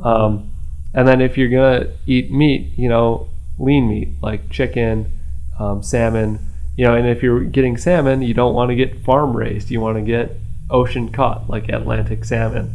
[0.00, 0.50] Um,
[0.92, 3.28] and then if you're gonna eat meat, you know,
[3.58, 5.10] lean meat like chicken,
[5.58, 6.38] um, salmon,
[6.76, 9.70] you know, and if you're getting salmon, you don't want to get farm raised.
[9.70, 10.36] You want to get
[10.70, 12.74] ocean caught like Atlantic salmon.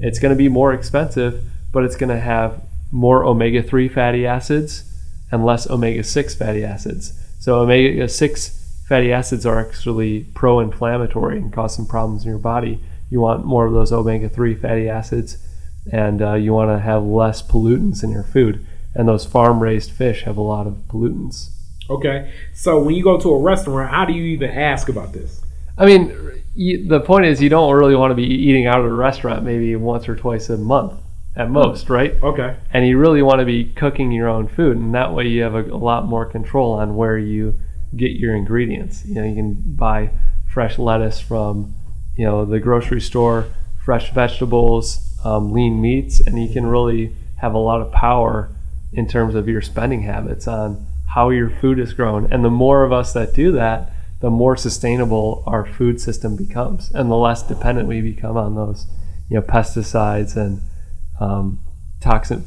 [0.00, 4.26] It's going to be more expensive, but it's going to have more omega 3 fatty
[4.26, 4.92] acids
[5.30, 7.12] and less omega 6 fatty acids.
[7.38, 12.38] So, omega 6 fatty acids are actually pro inflammatory and cause some problems in your
[12.38, 12.80] body.
[13.10, 15.38] You want more of those omega 3 fatty acids,
[15.92, 18.64] and uh, you want to have less pollutants in your food.
[18.94, 21.50] And those farm raised fish have a lot of pollutants.
[21.88, 25.42] Okay, so when you go to a restaurant, how do you even ask about this?
[25.78, 28.86] I mean, you, the point is, you don't really want to be eating out at
[28.86, 30.94] a restaurant maybe once or twice a month
[31.36, 32.14] at most, right?
[32.22, 35.42] Okay, And you really want to be cooking your own food, and that way you
[35.42, 37.54] have a, a lot more control on where you
[37.94, 39.04] get your ingredients.
[39.04, 40.10] You know, you can buy
[40.48, 41.74] fresh lettuce from,
[42.16, 43.46] you know, the grocery store,
[43.84, 48.48] fresh vegetables, um, lean meats, and you can really have a lot of power
[48.92, 52.32] in terms of your spending habits on how your food is grown.
[52.32, 56.92] And the more of us that do that, the more sustainable our food system becomes,
[56.92, 58.86] and the less dependent we become on those,
[59.28, 60.60] you know, pesticides and
[61.18, 61.58] um,
[62.00, 62.38] toxic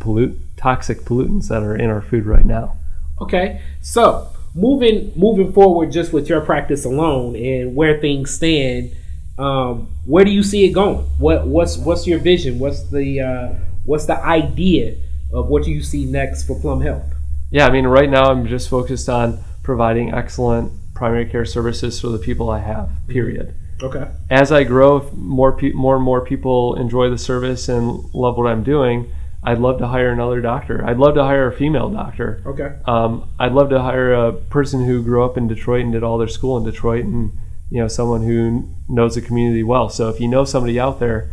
[0.55, 2.77] toxic pollutants that are in our food right now.
[3.19, 3.61] okay.
[3.81, 8.95] So moving moving forward, just with your practice alone and where things stand,
[9.39, 10.97] Um, where do you see it going?
[11.17, 12.59] What what's what's your vision?
[12.59, 13.47] What's the uh,
[13.85, 14.97] what's the idea
[15.31, 17.05] of what do you see next for Plum Health?
[17.49, 22.09] Yeah, I mean, right now I'm just focused on providing excellent primary care services for
[22.09, 22.89] the people I have.
[23.07, 23.55] Period.
[23.81, 24.07] Okay.
[24.29, 28.47] As I grow, more pe- more and more people enjoy the service and love what
[28.47, 29.09] I'm doing.
[29.41, 30.85] I'd love to hire another doctor.
[30.85, 32.43] I'd love to hire a female doctor.
[32.45, 32.75] Okay.
[32.85, 36.17] Um, I'd love to hire a person who grew up in Detroit and did all
[36.17, 37.31] their school in Detroit, and
[37.71, 39.89] you know someone who knows the community well.
[39.89, 41.29] So if you know somebody out there,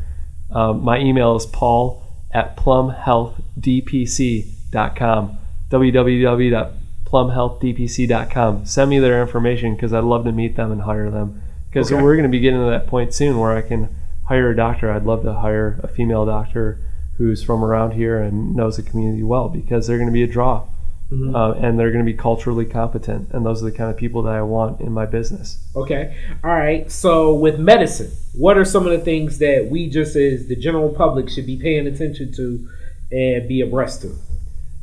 [0.50, 5.38] um, my email is paul at plumhealthdpc.com.
[5.70, 8.66] www.plumhealthdpc.com.
[8.66, 11.42] Send me their information because I'd love to meet them and hire them.
[11.68, 12.02] Because Okay.
[12.02, 13.88] we're going to be getting to that point soon where I can
[14.26, 14.90] hire a doctor.
[14.90, 16.78] I'd love to hire a female doctor
[17.18, 20.26] who's from around here and knows the community well because they're going to be a
[20.26, 20.64] draw
[21.10, 21.34] Mhm.
[21.36, 23.28] uh, and they're going to be culturally competent.
[23.30, 25.58] And those are the kind of people that I want in my business.
[25.76, 26.16] Okay.
[26.42, 26.90] All right.
[26.90, 30.88] So with medicine, what are some of the things that we just as the general
[30.88, 32.68] public should be paying attention to
[33.12, 34.16] and be abreast to?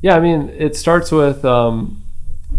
[0.01, 2.01] Yeah, I mean, it starts with, um,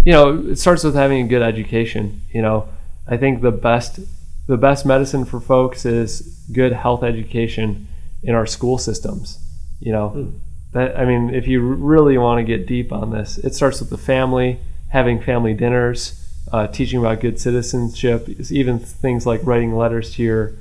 [0.04, 2.20] you know, it starts with having a good education.
[2.34, 2.68] You know,
[3.08, 3.98] I think the best,
[4.46, 6.20] the best medicine for folks is
[6.52, 7.86] good health education
[8.22, 9.38] in our school systems.
[9.80, 10.32] You know, Mm.
[10.74, 13.90] That I mean, if you really want to get deep on this, it starts with
[13.90, 14.58] the family,
[14.90, 16.20] having family dinners,
[16.52, 20.52] uh, teaching about good citizenship, even things like writing letters to your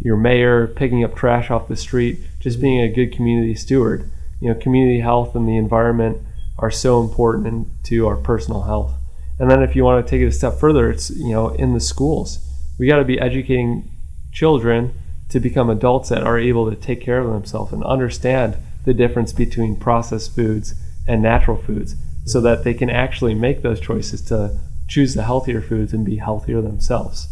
[0.00, 4.10] your mayor, picking up trash off the street, just being a good community steward.
[4.40, 6.18] You know, community health and the environment
[6.58, 8.94] are so important to our personal health.
[9.38, 11.74] And then if you want to take it a step further, it's you know in
[11.74, 12.40] the schools.
[12.76, 13.88] We got to be educating
[14.32, 14.94] children
[15.28, 19.32] to become adults that are able to take care of themselves and understand the difference
[19.32, 20.74] between processed foods
[21.06, 24.58] and natural foods so that they can actually make those choices to
[24.88, 27.28] choose the healthier foods and be healthier themselves.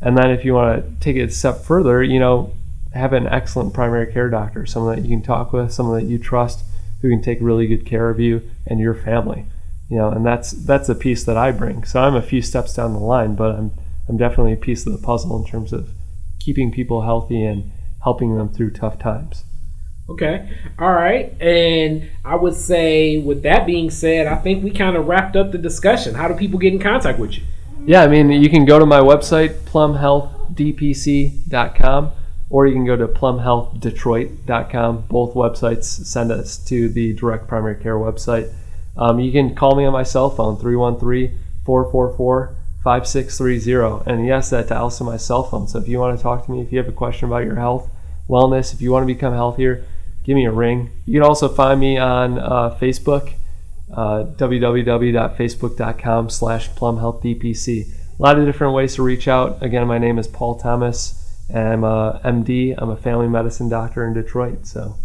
[0.00, 2.52] And then if you want to take it a step further, you know,
[2.92, 6.18] have an excellent primary care doctor, someone that you can talk with, someone that you
[6.18, 6.64] trust
[7.00, 9.46] who can take really good care of you and your family.
[9.88, 11.84] You know, and that's that's a piece that I bring.
[11.84, 13.72] So I'm a few steps down the line, but I'm
[14.08, 15.90] I'm definitely a piece of the puzzle in terms of
[16.40, 17.70] keeping people healthy and
[18.02, 19.44] helping them through tough times.
[20.08, 20.48] Okay.
[20.78, 21.34] All right.
[21.40, 25.52] And I would say, with that being said, I think we kind of wrapped up
[25.52, 26.14] the discussion.
[26.14, 27.42] How do people get in contact with you?
[27.84, 32.12] Yeah, I mean, you can go to my website, plumhealthdpc.com,
[32.48, 35.06] or you can go to plumhealthdetroit.com.
[35.08, 38.54] Both websites send us to the direct primary care website.
[38.96, 44.10] Um, you can call me on my cell phone, 313 444 5630.
[44.10, 45.66] And yes, that dials to my cell phone.
[45.66, 47.56] So if you want to talk to me, if you have a question about your
[47.56, 47.90] health,
[48.28, 49.84] wellness, if you want to become healthier,
[50.24, 50.90] give me a ring.
[51.06, 53.34] You can also find me on uh, Facebook
[53.92, 57.84] uh, www.facebook.com slash plumhealthdpc.
[58.18, 59.62] A lot of different ways to reach out.
[59.62, 61.22] Again, my name is Paul Thomas,
[61.54, 62.74] I'm a MD.
[62.78, 64.66] I'm a family medicine doctor in Detroit.
[64.66, 64.96] So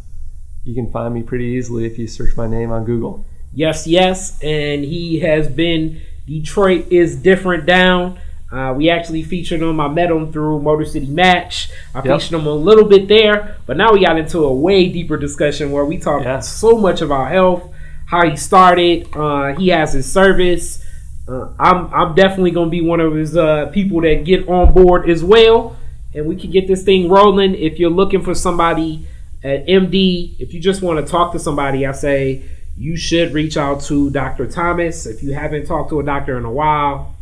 [0.63, 3.26] you can find me pretty easily if you search my name on Google.
[3.53, 4.41] Yes, yes.
[4.41, 8.20] And he has been Detroit is different down.
[8.52, 9.80] Uh, we actually featured him.
[9.82, 11.70] I met him through Motor City Match.
[11.93, 12.22] I Yep.
[12.22, 15.72] featured him a little bit there, but now we got into a way deeper discussion
[15.72, 16.39] where we talked Yeah.
[16.39, 17.64] so much about health,
[18.06, 19.08] how he started.
[19.14, 20.82] Uh, he has his service.
[21.28, 25.10] Uh, I'm I'm definitely gonna be one of his uh, people that get on board
[25.10, 25.76] as well,
[26.16, 27.54] and we can get this thing rolling.
[27.54, 29.06] If you're looking for somebody
[29.43, 32.43] at MD, if you just want to talk to somebody, I say
[32.78, 34.45] you should reach out to Dr.
[34.48, 35.06] Thomas.
[35.06, 37.14] If you haven't talked to a doctor in a while,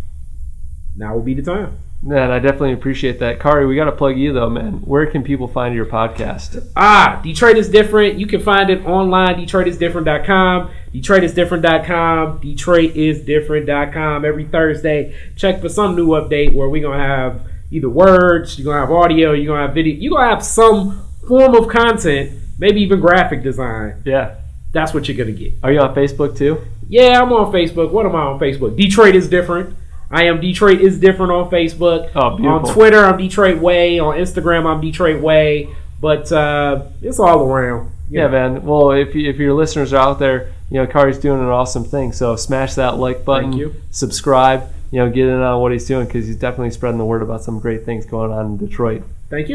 [0.95, 1.77] now will be the time.
[2.01, 3.39] Man, I definitely appreciate that.
[3.39, 4.73] Khary, we got to plug you though, man.
[4.81, 6.69] Where can people find your podcast?
[6.75, 8.19] Ah, Detroit is different.
[8.19, 14.25] You can find it online, DetroitisDifferent.com, DetroitisDifferent.com, DetroitisDifferent.com.
[14.25, 17.41] Every Thursday, check for some new update where we're gonna have
[17.71, 21.55] either words, you're gonna have audio, you're gonna have video, you're gonna have some form
[21.55, 24.03] of content, maybe even graphic design.
[24.05, 24.35] Yeah.
[24.73, 25.53] That's what you're gonna get.
[25.63, 26.61] Are you on Facebook too?
[26.87, 27.89] Yeah, I'm on Facebook.
[27.91, 28.77] What am I on Facebook?
[28.77, 29.75] Detroit is different.
[30.11, 32.11] I am Detroit is different on Facebook.
[32.15, 32.45] Oh.
[32.47, 33.99] On Twitter, I'm Detroit Way.
[33.99, 35.69] On Instagram, I'm Detroit Way.
[35.99, 37.91] But uh, it's all around.
[38.09, 38.31] Yeah, know.
[38.31, 38.65] man.
[38.65, 41.83] Well, if, you, if your listeners are out there, you know, Khary's doing an awesome
[41.83, 42.11] thing.
[42.11, 43.75] So smash that like button, Thank you.
[43.91, 47.21] subscribe, you know, get in on what he's doing because he's definitely spreading the word
[47.21, 49.03] about some great things going on in Detroit.
[49.29, 49.53] Thank you.